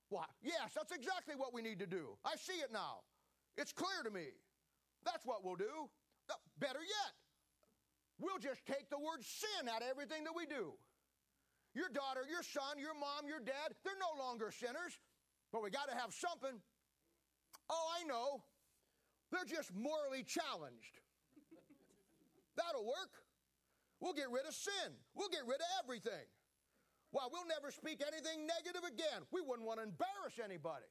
[0.09, 0.25] Why?
[0.41, 2.17] Yes, that's exactly what we need to do.
[2.25, 3.05] I see it now.
[3.57, 4.33] It's clear to me.
[5.05, 5.93] That's what we'll do.
[6.59, 7.13] Better yet,
[8.17, 10.73] we'll just take the word sin out of everything that we do.
[11.75, 14.97] Your daughter, your son, your mom, your dad, they're no longer sinners,
[15.53, 16.59] but we got to have something.
[17.69, 18.43] Oh, I know.
[19.31, 21.01] They're just morally challenged.
[22.57, 23.25] That'll work.
[24.01, 24.93] We'll get rid of sin.
[25.15, 26.27] We'll get rid of everything.
[27.13, 29.29] Well, we'll never speak anything negative again.
[29.31, 30.89] We wouldn't want to embarrass anybody.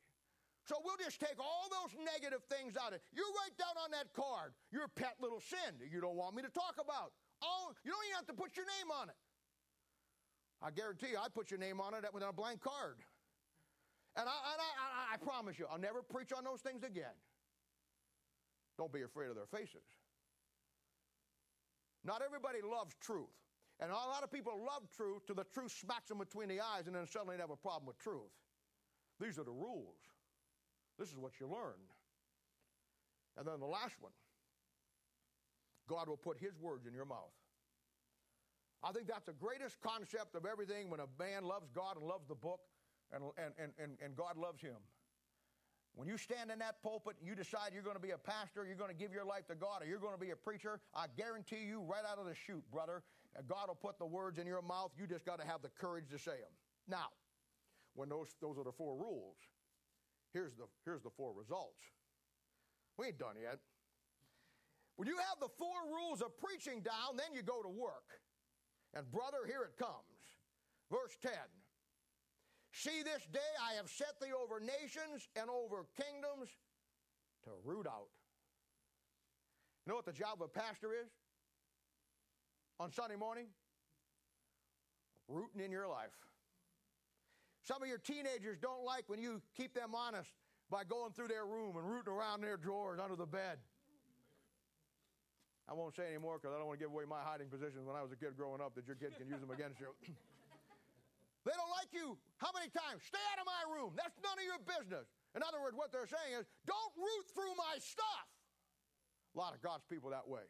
[0.69, 3.03] So we'll just take all those negative things out of it.
[3.09, 6.45] You write down on that card your pet little sin that you don't want me
[6.45, 7.17] to talk about.
[7.41, 9.17] Oh, you don't even have to put your name on it.
[10.61, 13.01] I guarantee you, I put your name on it with a blank card.
[14.15, 17.15] And I, and I, I, I promise you, I'll never preach on those things again.
[18.77, 19.87] Don't be afraid of their faces.
[22.03, 23.29] Not everybody loves truth.
[23.79, 26.87] And a lot of people love truth till the truth smacks them between the eyes
[26.87, 28.29] and then suddenly they have a problem with truth.
[29.19, 29.97] These are the rules.
[30.99, 31.81] This is what you learn.
[33.37, 34.11] And then the last one
[35.87, 37.33] God will put His words in your mouth.
[38.83, 42.27] I think that's the greatest concept of everything when a man loves God and loves
[42.27, 42.61] the book
[43.13, 44.77] and, and, and, and God loves him.
[45.93, 48.65] When you stand in that pulpit and you decide you're going to be a pastor,
[48.65, 50.79] you're going to give your life to God, or you're going to be a preacher,
[50.95, 53.03] I guarantee you right out of the chute, brother,
[53.37, 54.91] uh, God will put the words in your mouth.
[54.97, 56.55] You just got to have the courage to say them.
[56.87, 57.11] Now,
[57.93, 59.35] when those, those are the four rules,
[60.33, 61.83] here's the, here's the four results.
[62.97, 63.59] We ain't done yet.
[64.95, 68.21] When you have the four rules of preaching down, then you go to work.
[68.93, 70.19] And, brother, here it comes.
[70.89, 71.31] Verse 10
[72.71, 76.49] See, this day I have set thee over nations and over kingdoms
[77.43, 78.07] to root out.
[79.85, 81.11] You know what the job of a pastor is?
[82.79, 83.47] On Sunday morning?
[85.27, 86.15] Rooting in your life.
[87.63, 90.29] Some of your teenagers don't like when you keep them honest
[90.69, 93.59] by going through their room and rooting around their drawers under the bed.
[95.69, 97.95] I won't say anymore because I don't want to give away my hiding positions when
[97.95, 99.87] I was a kid growing up that your kid can use them against you.
[101.91, 102.17] You.
[102.39, 103.03] How many times?
[103.03, 103.93] Stay out of my room.
[103.99, 105.11] That's none of your business.
[105.35, 108.27] In other words, what they're saying is, don't root through my stuff.
[109.35, 110.43] A lot of God's people that way.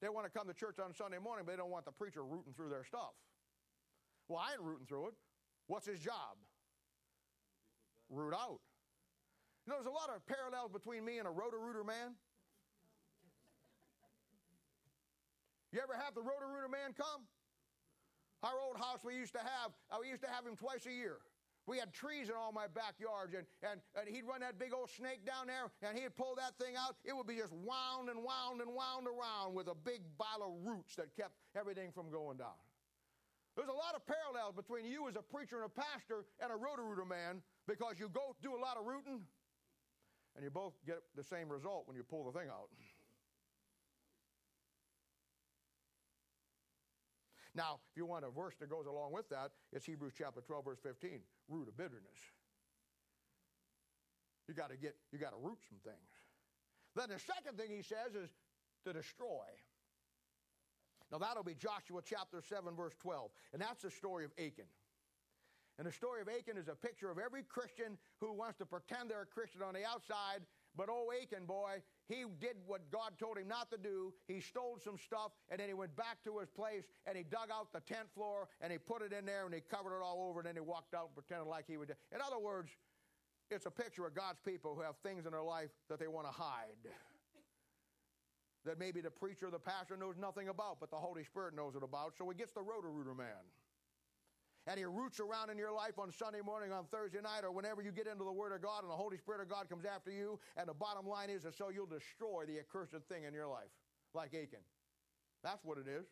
[0.00, 2.24] They want to come to church on Sunday morning, but they don't want the preacher
[2.24, 3.16] rooting through their stuff.
[4.28, 5.16] Well, I ain't rooting through it.
[5.68, 6.36] What's his job?
[8.10, 8.60] Root out.
[9.64, 12.16] You know, there's a lot of parallels between me and a roto-rooter man.
[15.70, 17.24] You ever have the roto-rooter man come?
[18.42, 20.92] Our old house we used to have, uh, we used to have him twice a
[20.92, 21.18] year.
[21.66, 24.90] We had trees in all my backyards, and, and, and he'd run that big old
[24.90, 26.98] snake down there, and he'd pull that thing out.
[27.04, 30.58] It would be just wound and wound and wound around with a big pile of
[30.66, 32.58] roots that kept everything from going down.
[33.54, 36.56] There's a lot of parallels between you as a preacher and a pastor and a
[36.56, 39.22] roto-rooter man because you go do a lot of rooting,
[40.34, 42.74] and you both get the same result when you pull the thing out.
[47.54, 50.64] Now, if you want a verse that goes along with that, it's Hebrews chapter 12,
[50.64, 52.20] verse 15, root of bitterness.
[54.48, 56.12] You got to get, you got to root some things.
[56.96, 58.30] Then the second thing he says is
[58.84, 59.44] to destroy.
[61.10, 63.30] Now that'll be Joshua chapter 7, verse 12.
[63.52, 64.68] And that's the story of Achan.
[65.78, 69.10] And the story of Achan is a picture of every Christian who wants to pretend
[69.10, 70.40] they're a Christian on the outside
[70.76, 74.12] but oh, Achan, boy, he did what God told him not to do.
[74.26, 77.50] He stole some stuff, and then he went back to his place, and he dug
[77.52, 80.26] out the tent floor, and he put it in there, and he covered it all
[80.28, 81.90] over, and then he walked out and pretended like he would.
[81.90, 82.70] In other words,
[83.50, 86.26] it's a picture of God's people who have things in their life that they want
[86.26, 86.88] to hide.
[88.64, 91.74] That maybe the preacher or the pastor knows nothing about, but the Holy Spirit knows
[91.74, 93.44] it about, so he gets the roto-rooter man
[94.66, 97.82] and he roots around in your life on Sunday morning, on Thursday night, or whenever
[97.82, 100.10] you get into the Word of God and the Holy Spirit of God comes after
[100.10, 103.48] you, and the bottom line is that so you'll destroy the accursed thing in your
[103.48, 103.72] life,
[104.14, 104.62] like Achan.
[105.42, 106.06] That's what it is.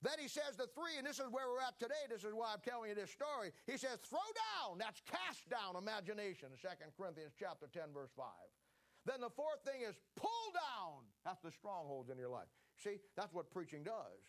[0.00, 2.06] Then he says the three, and this is where we're at today.
[2.08, 3.50] This is why I'm telling you this story.
[3.66, 4.22] He says, throw
[4.54, 4.78] down.
[4.78, 6.54] That's cast down imagination.
[6.54, 8.24] 2 Corinthians chapter 10, verse 5.
[9.06, 11.02] Then the fourth thing is pull down.
[11.24, 12.46] That's the strongholds in your life.
[12.78, 14.22] See, that's what preaching does.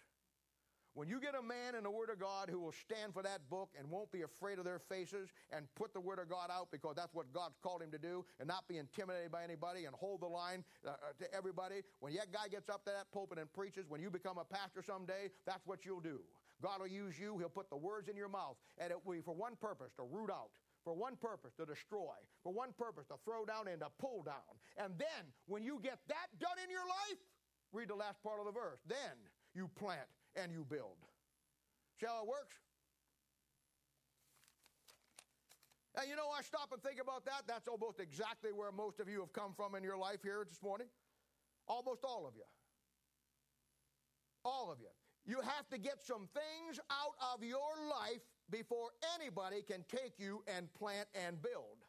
[0.94, 3.48] When you get a man in the Word of God who will stand for that
[3.50, 6.72] book and won't be afraid of their faces and put the Word of God out
[6.72, 9.96] because that's what God's called him to do and not be intimidated by anybody and
[9.96, 13.38] hold the line uh, uh, to everybody, when that guy gets up to that pulpit
[13.38, 16.20] and preaches, when you become a pastor someday, that's what you'll do.
[16.62, 19.22] God will use you, He'll put the words in your mouth, and it will be
[19.22, 20.50] for one purpose to root out
[20.86, 24.56] for one purpose to destroy, for one purpose to throw down and to pull down.
[24.78, 27.20] And then, when you get that done in your life,
[27.74, 28.80] read the last part of the verse.
[28.88, 29.20] Then
[29.54, 30.98] you plant and you build.
[32.06, 32.56] How it works?
[36.00, 37.44] And you know, I stop and think about that.
[37.48, 40.64] That's almost exactly where most of you have come from in your life here this
[40.64, 40.88] morning.
[41.68, 42.48] Almost all of you.
[44.46, 44.88] All of you.
[45.26, 50.42] You have to get some things out of your life before anybody can take you
[50.48, 51.84] and plant and build.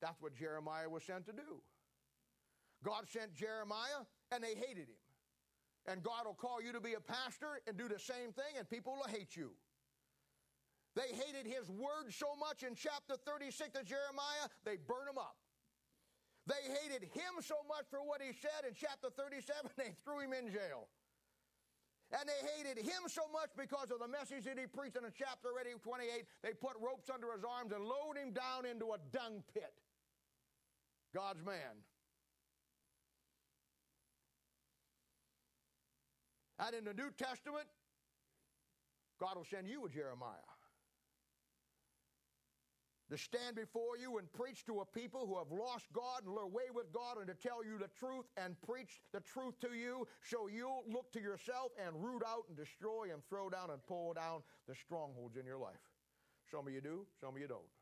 [0.00, 1.60] That's what Jeremiah was sent to do.
[2.84, 4.97] God sent Jeremiah, and they hated him.
[5.88, 8.68] And God will call you to be a pastor and do the same thing, and
[8.68, 9.56] people will hate you.
[10.92, 15.40] They hated his word so much in chapter 36 of Jeremiah, they burned him up.
[16.44, 20.36] They hated him so much for what he said in chapter 37, they threw him
[20.36, 20.92] in jail.
[22.12, 25.52] And they hated him so much because of the message that he preached in chapter
[25.52, 29.72] 28, they put ropes under his arms and lowered him down into a dung pit.
[31.14, 31.84] God's man.
[36.58, 37.66] And in the New Testament,
[39.20, 40.48] God will send you a Jeremiah
[43.10, 46.44] to stand before you and preach to a people who have lost God and are
[46.44, 50.06] away with God and to tell you the truth and preach the truth to you
[50.22, 54.12] so you'll look to yourself and root out and destroy and throw down and pull
[54.12, 55.80] down the strongholds in your life.
[56.50, 57.72] Some of you do, some of you don't.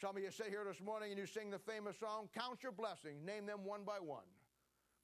[0.00, 2.72] Some of you sit here this morning and you sing the famous song, Count Your
[2.72, 4.26] Blessings, name them one by one.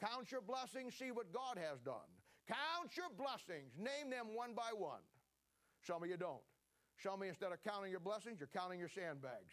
[0.01, 2.07] Count your blessings, see what God has done.
[2.47, 5.03] Count your blessings, name them one by one.
[5.83, 6.43] Some of you don't.
[7.03, 9.53] Some of you, instead of counting your blessings, you're counting your sandbags.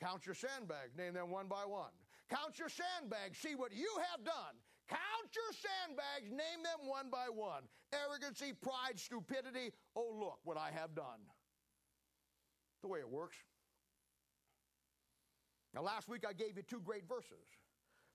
[0.00, 1.92] Count your sandbags, name them one by one.
[2.28, 4.56] Count your sandbags, see what you have done.
[4.88, 7.62] Count your sandbags, name them one by one.
[7.92, 11.24] Arrogancy, pride, stupidity, oh, look what I have done.
[12.82, 13.36] The way it works.
[15.74, 17.46] Now, last week I gave you two great verses.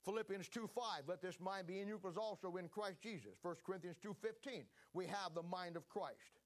[0.03, 3.37] Philippians 2:5, let this mind be in you was also in Christ Jesus.
[3.41, 6.39] 1 Corinthians 2:15, we have the mind of Christ.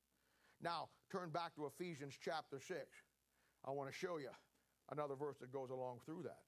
[0.61, 3.03] Now, turn back to Ephesians chapter 6.
[3.63, 4.31] I want to show you
[4.89, 6.43] another verse that goes along through that.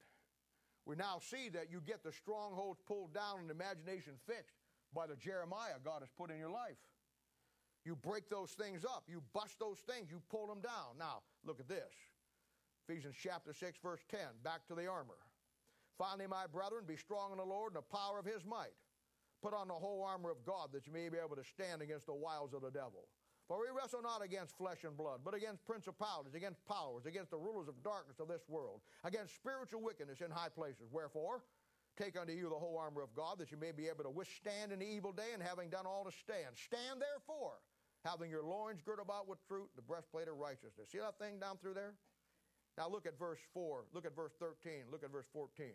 [0.85, 4.55] We now see that you get the strongholds pulled down and imagination fixed
[4.93, 6.77] by the Jeremiah God has put in your life.
[7.83, 10.97] You break those things up, you bust those things, you pull them down.
[10.97, 11.93] Now, look at this.
[12.87, 15.26] Ephesians chapter 6, verse 10, back to the armor.
[15.97, 18.75] Finally, my brethren, be strong in the Lord and the power of his might.
[19.41, 22.05] Put on the whole armor of God that you may be able to stand against
[22.05, 23.07] the wiles of the devil.
[23.47, 27.37] For we wrestle not against flesh and blood, but against principalities, against powers, against the
[27.37, 30.91] rulers of darkness of this world, against spiritual wickedness in high places.
[30.91, 31.43] Wherefore,
[31.97, 34.73] take unto you the whole armor of God, that you may be able to withstand
[34.73, 36.57] in the evil day, and having done all to stand.
[36.59, 37.53] Stand therefore,
[38.03, 40.91] having your loins girt about with truth, the breastplate of righteousness.
[40.91, 41.93] See that thing down through there?
[42.77, 45.65] Now look at verse 4, look at verse 13, look at verse 14.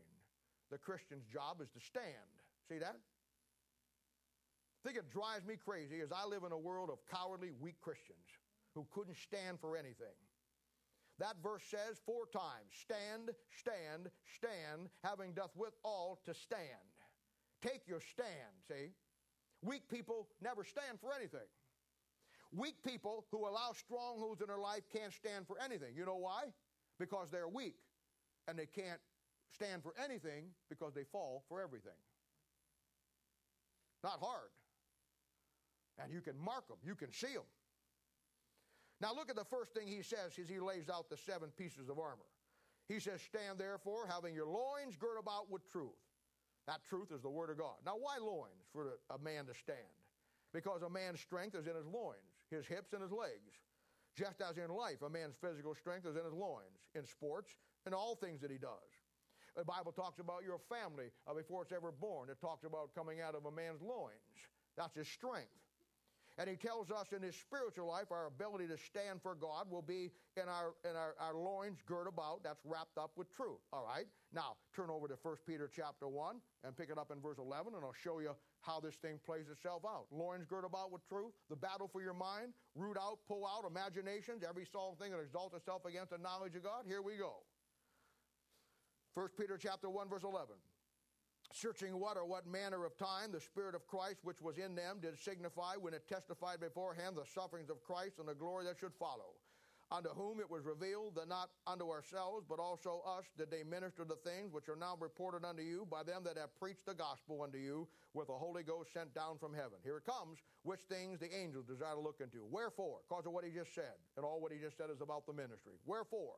[0.70, 2.30] The Christian's job is to stand.
[2.68, 2.96] See that?
[2.96, 7.80] I think it drives me crazy as I live in a world of cowardly, weak
[7.80, 8.26] Christians
[8.74, 10.16] who couldn't stand for anything.
[11.18, 16.62] That verse says four times stand, stand, stand, having doth with all to stand.
[17.62, 18.90] Take your stand, see?
[19.62, 21.46] Weak people never stand for anything.
[22.50, 25.94] Weak people who allow strongholds in their life can't stand for anything.
[25.96, 26.46] You know why?
[27.02, 27.74] Because they're weak.
[28.46, 29.00] And they can't
[29.52, 31.98] stand for anything because they fall for everything.
[34.04, 34.50] Not hard.
[35.98, 37.50] And you can mark them, you can see them.
[39.00, 41.88] Now, look at the first thing he says as he lays out the seven pieces
[41.88, 42.30] of armor.
[42.88, 45.98] He says, Stand therefore, having your loins girt about with truth.
[46.68, 47.82] That truth is the Word of God.
[47.84, 49.98] Now, why loins for a man to stand?
[50.54, 53.58] Because a man's strength is in his loins, his hips, and his legs.
[54.16, 57.56] Just as in life, a man's physical strength is in his loins, in sports,
[57.86, 58.90] and all things that he does.
[59.56, 62.28] The Bible talks about your family uh, before it's ever born.
[62.30, 64.36] It talks about coming out of a man's loins.
[64.76, 65.61] That's his strength.
[66.38, 69.82] And he tells us in his spiritual life, our ability to stand for God will
[69.82, 72.42] be in our, in our, our loins girt about.
[72.42, 73.60] That's wrapped up with truth.
[73.70, 74.06] All right?
[74.32, 77.74] Now, turn over to 1 Peter chapter 1 and pick it up in verse 11,
[77.74, 80.06] and I'll show you how this thing plays itself out.
[80.10, 84.42] Loins girt about with truth, the battle for your mind, root out, pull out imaginations,
[84.48, 86.84] every solemn thing that exalts itself against the knowledge of God.
[86.86, 87.44] Here we go.
[89.14, 90.56] 1 Peter chapter 1, verse 11
[91.54, 94.98] searching what or what manner of time the Spirit of Christ which was in them
[95.00, 98.94] did signify when it testified beforehand the sufferings of Christ and the glory that should
[98.94, 99.36] follow.
[99.90, 104.04] Unto whom it was revealed that not unto ourselves, but also us did they minister
[104.04, 107.42] the things which are now reported unto you by them that have preached the gospel
[107.42, 109.76] unto you with the Holy Ghost sent down from heaven.
[109.84, 112.46] Here it comes, which things the angels desire to look into.
[112.50, 115.26] Wherefore, because of what he just said, and all what he just said is about
[115.26, 115.74] the ministry.
[115.84, 116.36] Wherefore,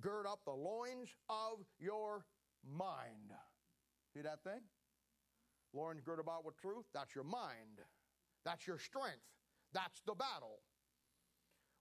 [0.00, 2.24] gird up the loins of your
[2.62, 3.34] mind.
[4.14, 4.62] See that thing?
[5.74, 6.86] Loins girt about with truth.
[6.94, 7.82] That's your mind.
[8.44, 9.26] That's your strength.
[9.72, 10.60] That's the battle.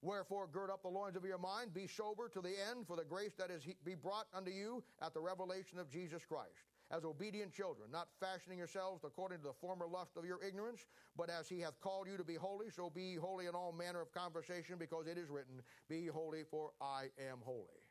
[0.01, 3.05] Wherefore, gird up the loins of your mind, be sober to the end, for the
[3.05, 6.67] grace that is be brought unto you at the revelation of Jesus Christ.
[6.91, 11.29] As obedient children, not fashioning yourselves according to the former lust of your ignorance, but
[11.29, 14.11] as he hath called you to be holy, so be holy in all manner of
[14.11, 17.87] conversation, because it is written, Be holy, for I am holy.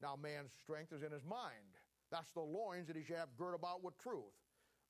[0.00, 1.76] Now, man's strength is in his mind.
[2.10, 4.34] That's the loins that he should have girt about with truth.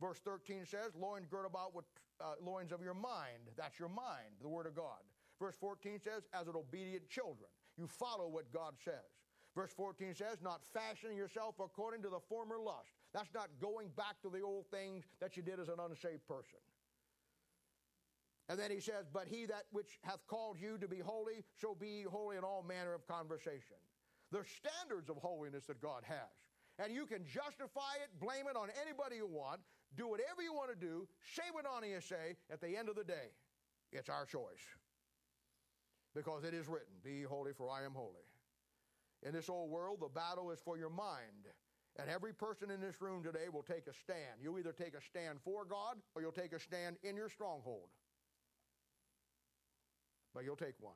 [0.00, 1.84] Verse 13 says, loins girt about with
[2.20, 3.52] uh, loins of your mind.
[3.56, 5.04] That's your mind, the Word of God.
[5.38, 7.50] Verse 14 says, as an obedient children.
[7.76, 9.04] You follow what God says.
[9.54, 12.92] Verse 14 says, not fashioning yourself according to the former lust.
[13.12, 16.60] That's not going back to the old things that you did as an unsaved person.
[18.48, 21.74] And then he says, But he that which hath called you to be holy shall
[21.76, 23.76] be holy in all manner of conversation.
[24.32, 26.34] The standards of holiness that God has
[26.82, 29.60] and you can justify it, blame it on anybody you want,
[29.96, 32.36] do whatever you want to do, say what on you say.
[32.50, 33.36] At the end of the day,
[33.92, 34.64] it's our choice.
[36.14, 38.24] Because it is written, Be holy, for I am holy.
[39.22, 41.52] In this old world, the battle is for your mind.
[41.98, 44.40] And every person in this room today will take a stand.
[44.40, 47.88] You'll either take a stand for God or you'll take a stand in your stronghold.
[50.34, 50.94] But you'll take one.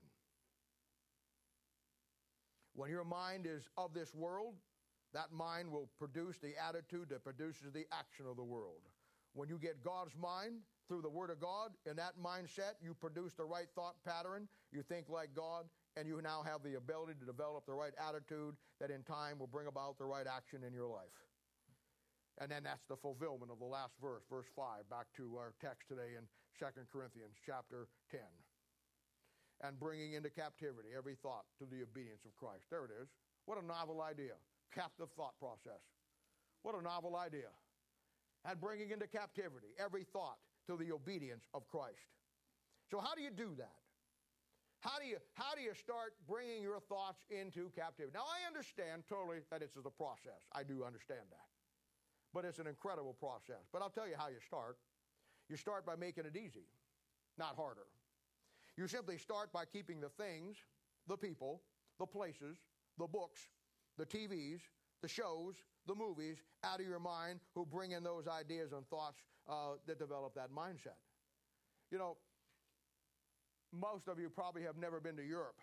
[2.74, 4.54] When your mind is of this world,
[5.14, 8.82] that mind will produce the attitude that produces the action of the world.
[9.32, 13.32] When you get God's mind through the Word of God, in that mindset, you produce
[13.34, 15.66] the right thought pattern, you think like God,
[15.96, 19.46] and you now have the ability to develop the right attitude that in time will
[19.46, 21.14] bring about the right action in your life.
[22.42, 25.86] And then that's the fulfillment of the last verse, verse 5, back to our text
[25.86, 26.26] today in
[26.58, 28.18] 2 Corinthians chapter 10.
[29.62, 32.66] And bringing into captivity every thought to the obedience of Christ.
[32.70, 33.06] There it is.
[33.46, 34.34] What a novel idea
[34.74, 35.80] captive thought process.
[36.62, 37.52] What a novel idea.
[38.44, 42.10] And bringing into captivity every thought to the obedience of Christ.
[42.90, 43.78] So, how do you do that?
[44.80, 48.12] How do you, how do you start bringing your thoughts into captivity?
[48.12, 50.44] Now, I understand totally that it's a process.
[50.52, 51.48] I do understand that.
[52.34, 53.64] But it's an incredible process.
[53.72, 54.76] But I'll tell you how you start.
[55.48, 56.68] You start by making it easy,
[57.38, 57.88] not harder.
[58.76, 60.56] You simply start by keeping the things,
[61.08, 61.62] the people,
[61.98, 62.58] the places,
[62.98, 63.40] the books,
[63.98, 64.60] the TVs,
[65.02, 65.54] the shows,
[65.86, 69.18] the movies out of your mind who bring in those ideas and thoughts
[69.48, 70.98] uh, that develop that mindset.
[71.90, 72.16] You know,
[73.72, 75.60] most of you probably have never been to Europe.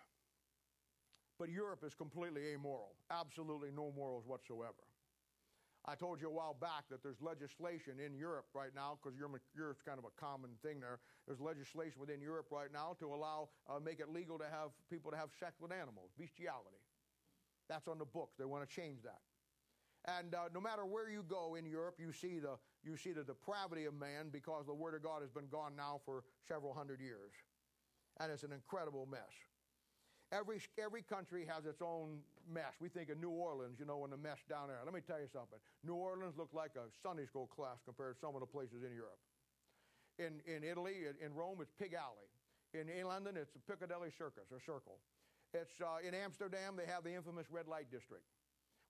[1.38, 4.86] But Europe is completely amoral, absolutely no morals whatsoever.
[5.84, 9.82] I told you a while back that there's legislation in Europe right now, because Europe's
[9.82, 11.00] kind of a common thing there.
[11.26, 15.10] There's legislation within Europe right now to allow, uh, make it legal to have people
[15.10, 16.78] to have sex with animals, bestiality.
[17.68, 18.30] That's on the book.
[18.38, 19.20] They want to change that.
[20.04, 23.22] And uh, no matter where you go in Europe, you see, the, you see the
[23.22, 27.00] depravity of man because the Word of God has been gone now for several hundred
[27.00, 27.30] years.
[28.18, 29.30] And it's an incredible mess.
[30.32, 32.18] Every, every country has its own
[32.50, 32.72] mess.
[32.80, 34.80] We think of New Orleans, you know, and the mess down there.
[34.84, 35.58] Let me tell you something.
[35.84, 38.92] New Orleans looked like a Sunday school class compared to some of the places in
[38.92, 39.20] Europe.
[40.18, 42.28] In, in Italy, in Rome, it's Pig Alley.
[42.74, 44.96] In, London, it's a Piccadilly Circus or Circle.
[45.54, 48.24] It's, uh, in Amsterdam, they have the infamous red light district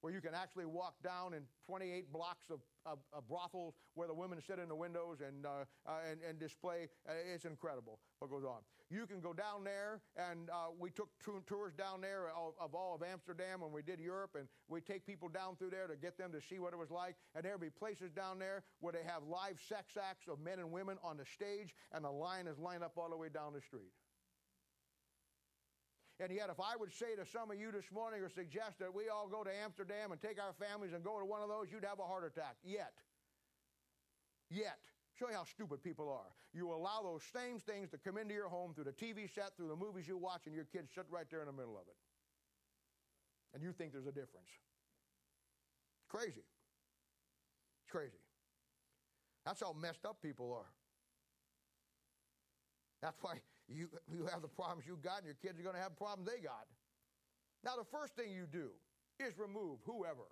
[0.03, 4.15] where you can actually walk down in 28 blocks of, of, of brothels where the
[4.15, 6.89] women sit in the windows and, uh, uh, and, and, display.
[7.09, 8.59] Uh, it's incredible what goes on.
[8.91, 11.09] You can go down there, and uh, we took
[11.47, 15.07] tours down there of, of, all of Amsterdam when we did Europe, and we take
[15.07, 17.15] people down through there to get them to see what it was like.
[17.35, 20.73] And there'll be places down there where they have live sex acts of men and
[20.73, 23.63] women on the stage, and the line is lined up all the way down the
[23.63, 23.93] street.
[26.23, 28.95] And yet, if I would say to some of you this morning or suggest that
[28.95, 31.67] we all go to Amsterdam and take our families and go to one of those,
[31.73, 32.55] you'd have a heart attack.
[32.63, 32.95] Yet.
[34.49, 34.79] Yet.
[35.19, 36.31] Show you how stupid people are.
[36.55, 39.67] You allow those same things to come into your home through the TV set, through
[39.67, 41.99] the movies you watch, and your kids sit right there in the middle of it.
[43.53, 44.49] And you think there's a difference.
[46.09, 46.47] Crazy.
[47.83, 48.23] It's crazy.
[49.45, 50.71] That's how messed up people are.
[53.03, 55.83] That's why you, you have the problems you got, and your kids are going to
[55.83, 56.67] have problems they got.
[57.65, 58.71] Now, the first thing you do
[59.21, 60.27] is remove whoever,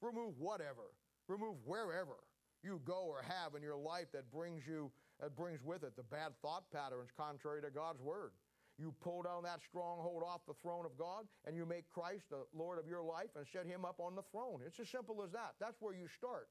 [0.00, 0.94] remove whatever,
[1.28, 2.22] remove wherever
[2.62, 4.90] you go or have in your life that brings you
[5.20, 8.32] that brings with it the bad thought patterns contrary to God's word.
[8.78, 12.48] You pull down that stronghold off the throne of God and you make Christ the
[12.56, 14.60] Lord of your life and set him up on the throne.
[14.64, 15.60] It's as simple as that.
[15.60, 16.48] That's where you start.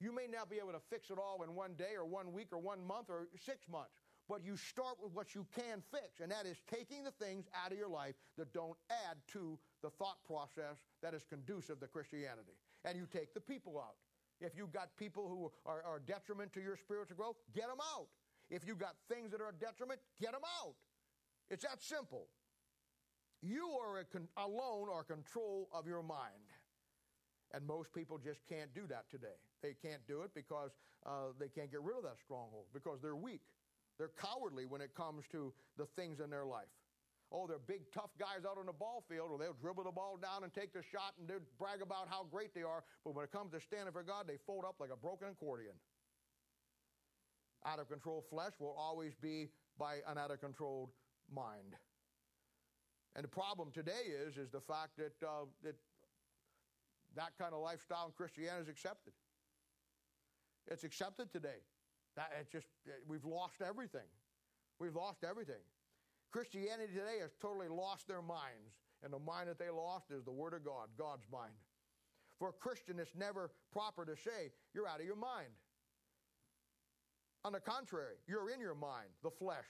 [0.00, 2.48] You may not be able to fix it all in one day or one week
[2.52, 3.96] or one month or six months,
[4.30, 7.72] but you start with what you can fix, and that is taking the things out
[7.72, 8.78] of your life that don't
[9.10, 12.54] add to the thought process that is conducive to Christianity.
[12.84, 13.98] And you take the people out.
[14.40, 18.06] If you've got people who are, are detriment to your spiritual growth, get them out.
[18.50, 20.74] If you've got things that are a detriment, get them out.
[21.50, 22.28] It's that simple.
[23.42, 26.46] You are con- alone or control of your mind.
[27.52, 29.42] And most people just can't do that today.
[29.60, 30.70] They can't do it because
[31.04, 33.42] uh, they can't get rid of that stronghold, because they're weak.
[34.00, 36.72] They're cowardly when it comes to the things in their life.
[37.30, 40.16] Oh, they're big, tough guys out on the ball field, or they'll dribble the ball
[40.16, 42.82] down and take the shot and they'll brag about how great they are.
[43.04, 45.74] But when it comes to standing for God, they fold up like a broken accordion.
[47.66, 50.88] Out of control flesh will always be by an out of controlled
[51.30, 51.76] mind.
[53.14, 55.76] And the problem today is, is the fact that, uh, that
[57.16, 59.12] that kind of lifestyle in Christianity is accepted.
[60.68, 61.60] It's accepted today.
[62.16, 64.08] That, it's just, eh, we've lost everything.
[64.78, 65.62] We've lost everything.
[66.30, 68.74] Christianity today has totally lost their minds.
[69.02, 71.54] And the mind that they lost is the Word of God, God's mind.
[72.38, 75.52] For a Christian, it's never proper to say, you're out of your mind.
[77.44, 79.64] On the contrary, you're in your mind, the flesh.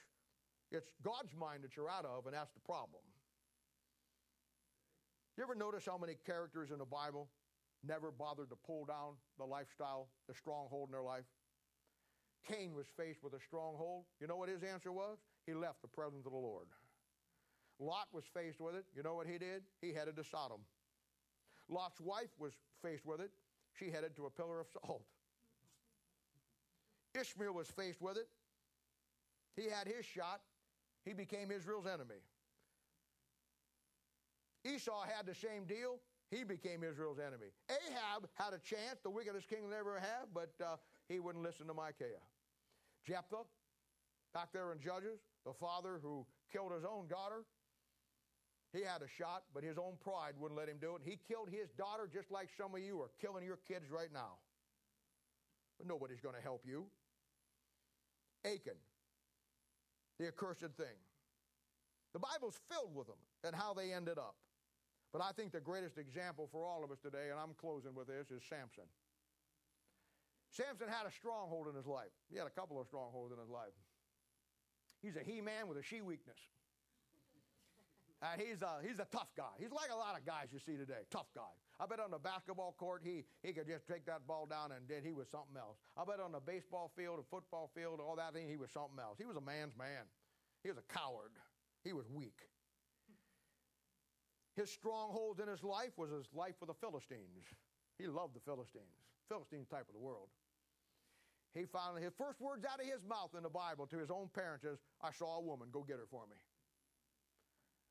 [0.71, 3.03] It's God's mind that you're out of, and that's the problem.
[5.37, 7.29] You ever notice how many characters in the Bible
[7.83, 11.25] never bothered to pull down the lifestyle, the stronghold in their life?
[12.47, 14.05] Cain was faced with a stronghold.
[14.19, 15.17] You know what his answer was?
[15.45, 16.67] He left the presence of the Lord.
[17.79, 18.85] Lot was faced with it.
[18.95, 19.63] You know what he did?
[19.81, 20.61] He headed to Sodom.
[21.69, 23.31] Lot's wife was faced with it.
[23.79, 25.03] She headed to a pillar of salt.
[27.19, 28.27] Ishmael was faced with it.
[29.55, 30.41] He had his shot.
[31.05, 32.21] He became Israel's enemy.
[34.63, 35.99] Esau had the same deal.
[36.29, 37.47] He became Israel's enemy.
[37.69, 40.77] Ahab had a chance, the wickedest king they ever had, but uh,
[41.09, 42.23] he wouldn't listen to Micaiah.
[43.05, 43.45] Jephthah,
[44.33, 47.43] back there in Judges, the father who killed his own daughter,
[48.73, 51.01] he had a shot, but his own pride wouldn't let him do it.
[51.03, 54.11] And He killed his daughter just like some of you are killing your kids right
[54.13, 54.39] now.
[55.77, 56.85] But nobody's going to help you.
[58.45, 58.79] Achan,
[60.19, 60.97] the accursed thing.
[62.13, 64.35] The Bible's filled with them and how they ended up.
[65.11, 68.07] But I think the greatest example for all of us today, and I'm closing with
[68.07, 68.87] this, is Samson.
[70.51, 72.11] Samson had a stronghold in his life.
[72.29, 73.71] He had a couple of strongholds in his life.
[75.01, 76.37] He's a he man with a she weakness.
[78.21, 79.49] And he's a, he's a tough guy.
[79.57, 81.09] He's like a lot of guys you see today.
[81.09, 81.49] Tough guy.
[81.81, 84.85] I bet on the basketball court, he, he could just take that ball down and
[84.87, 85.81] then he was something else.
[85.97, 89.01] I bet on the baseball field, the football field, all that thing, he was something
[89.01, 89.17] else.
[89.17, 90.05] He was a man's man.
[90.61, 91.33] He was a coward.
[91.83, 92.45] He was weak.
[94.55, 97.49] His stronghold in his life was his life with the Philistines.
[97.97, 100.29] He loved the Philistines, Philistine type of the world.
[101.53, 104.29] He finally, his first words out of his mouth in the Bible to his own
[104.33, 106.37] parents is, I saw a woman, go get her for me.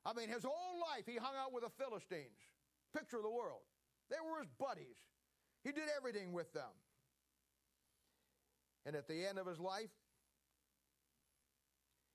[0.05, 2.41] I mean, his whole life he hung out with the Philistines.
[2.97, 3.61] Picture of the world.
[4.09, 4.97] They were his buddies.
[5.62, 6.73] He did everything with them.
[8.87, 9.91] And at the end of his life,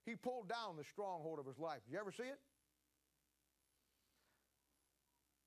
[0.05, 1.80] he pulled down the stronghold of his life.
[1.85, 2.39] Did you ever see it?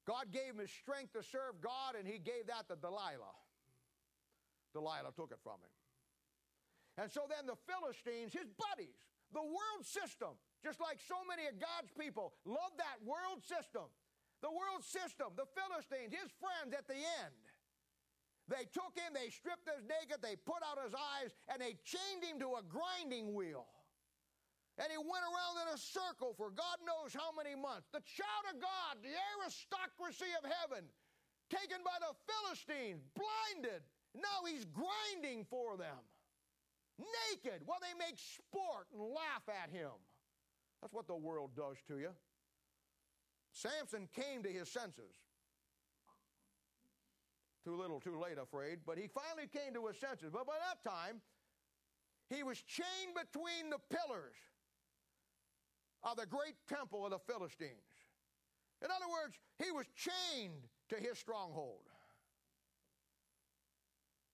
[0.07, 3.37] God gave him his strength to serve God, and he gave that to Delilah.
[4.73, 5.75] Delilah took it from him.
[6.99, 8.99] And so then the Philistines, his buddies,
[9.31, 10.35] the world system,
[10.67, 13.87] just like so many of God's people, love that world system.
[14.43, 17.43] The world system, the Philistines, his friends at the end.
[18.51, 22.27] They took him, they stripped us naked, they put out his eyes, and they chained
[22.27, 23.67] him to a grinding wheel.
[24.79, 27.91] And he went around in a circle for God knows how many months.
[27.91, 30.87] The child of God, the aristocracy of heaven,
[31.51, 33.83] taken by the Philistines, blinded.
[34.15, 35.99] Now he's grinding for them.
[36.99, 39.93] Naked, while they make sport and laugh at him.
[40.81, 42.11] That's what the world does to you.
[43.53, 45.15] Samson came to his senses.
[47.65, 50.31] Too little, too late, afraid, but he finally came to his senses.
[50.33, 51.21] But by that time,
[52.31, 54.37] he was chained between the pillars
[56.03, 57.73] of the great temple of the Philistines.
[58.83, 61.88] In other words, he was chained to his stronghold.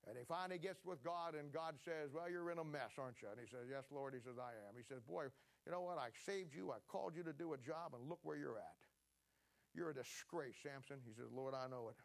[0.05, 3.25] And he finally gets with God, and God says, Well, you're in a mess, aren't
[3.25, 3.29] you?
[3.33, 4.13] And he says, Yes, Lord.
[4.13, 4.77] He says, I am.
[4.77, 5.33] He says, Boy,
[5.65, 5.97] you know what?
[5.97, 6.73] I saved you.
[6.73, 8.81] I called you to do a job, and look where you're at.
[9.73, 11.01] You're a disgrace, Samson.
[11.09, 11.97] He says, Lord, I know it.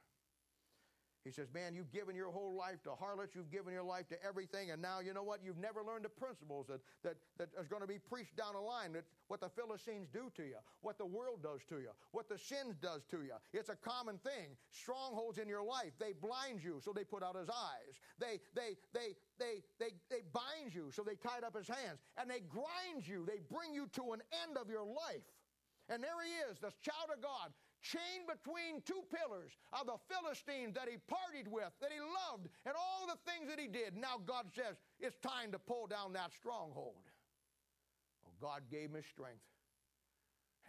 [1.26, 4.24] He says, Man, you've given your whole life to harlots, you've given your life to
[4.24, 5.42] everything, and now you know what?
[5.44, 8.60] You've never learned the principles that, that, that is going to be preached down the
[8.60, 12.30] line, that what the Philistines do to you, what the world does to you, what
[12.30, 13.36] the sin does to you.
[13.54, 14.56] It's a common thing.
[14.72, 18.00] Strongholds in your life, they blind you, so they put out his eyes.
[18.18, 22.00] They, they, they, they, they, they bind you, so they tied up his hands.
[22.18, 25.28] And they grind you, they bring you to an end of your life.
[25.90, 27.50] And there he is, this child of God,
[27.82, 32.76] chained between two pillars of the Philistines that he partied with, that he loved, and
[32.76, 33.96] all the things that he did.
[33.96, 37.08] Now God says, it's time to pull down that stronghold.
[38.24, 39.44] Well, God gave him his strength.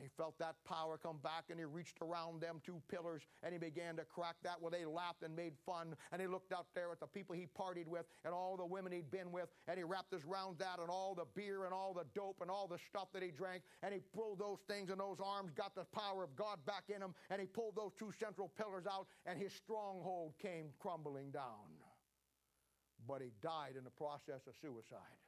[0.01, 3.59] He felt that power come back and he reached around them two pillars and he
[3.59, 4.61] began to crack that.
[4.61, 5.95] Well, they laughed and made fun.
[6.13, 8.93] And he looked out there at the people he partied with and all the women
[8.93, 9.49] he'd been with.
[9.69, 12.51] And he wrapped his around that and all the beer and all the dope and
[12.51, 13.63] all the stuff that he drank.
[13.83, 17.03] And he pulled those things and those arms, got the power of God back in
[17.03, 17.15] him.
[17.31, 21.69] And he pulled those two central pillars out and his stronghold came crumbling down.
[23.07, 25.21] But he died in the process of suicide.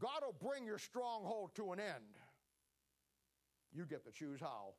[0.00, 2.16] God will bring your stronghold to an end.
[3.72, 4.74] You get to choose how.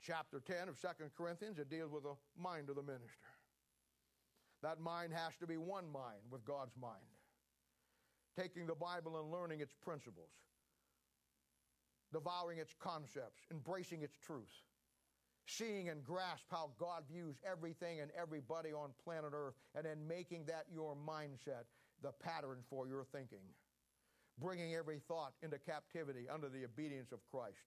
[0.00, 3.28] Chapter 10 of 2 Corinthians, it deals with the mind of the minister.
[4.62, 6.96] That mind has to be one mind with God's mind.
[8.36, 10.30] Taking the Bible and learning its principles,
[12.12, 14.62] devouring its concepts, embracing its truth,
[15.46, 20.44] seeing and grasp how God views everything and everybody on planet Earth, and then making
[20.46, 21.64] that your mindset,
[22.02, 23.42] the pattern for your thinking
[24.40, 27.58] bringing every thought into captivity under the obedience of Christ,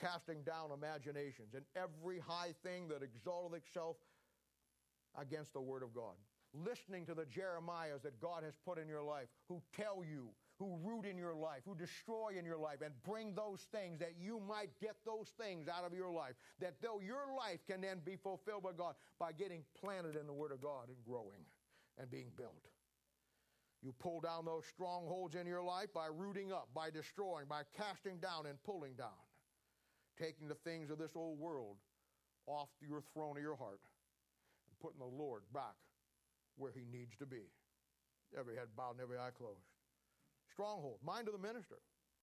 [0.00, 3.96] casting down imaginations and every high thing that exalteth itself
[5.20, 6.14] against the Word of God.
[6.54, 10.28] Listening to the Jeremiahs that God has put in your life who tell you,
[10.58, 14.14] who root in your life, who destroy in your life, and bring those things that
[14.18, 16.34] you might get those things out of your life.
[16.60, 20.32] That though your life can then be fulfilled by God by getting planted in the
[20.32, 21.44] Word of God and growing
[21.98, 22.66] and being built.
[23.82, 28.18] You pull down those strongholds in your life by rooting up, by destroying, by casting
[28.18, 29.22] down and pulling down,
[30.18, 31.76] taking the things of this old world
[32.46, 33.80] off your throne of your heart
[34.68, 35.76] and putting the Lord back
[36.56, 37.46] where he needs to be.
[38.36, 39.70] Every head bowed and every eye closed.
[40.52, 41.78] Stronghold, mind of the minister.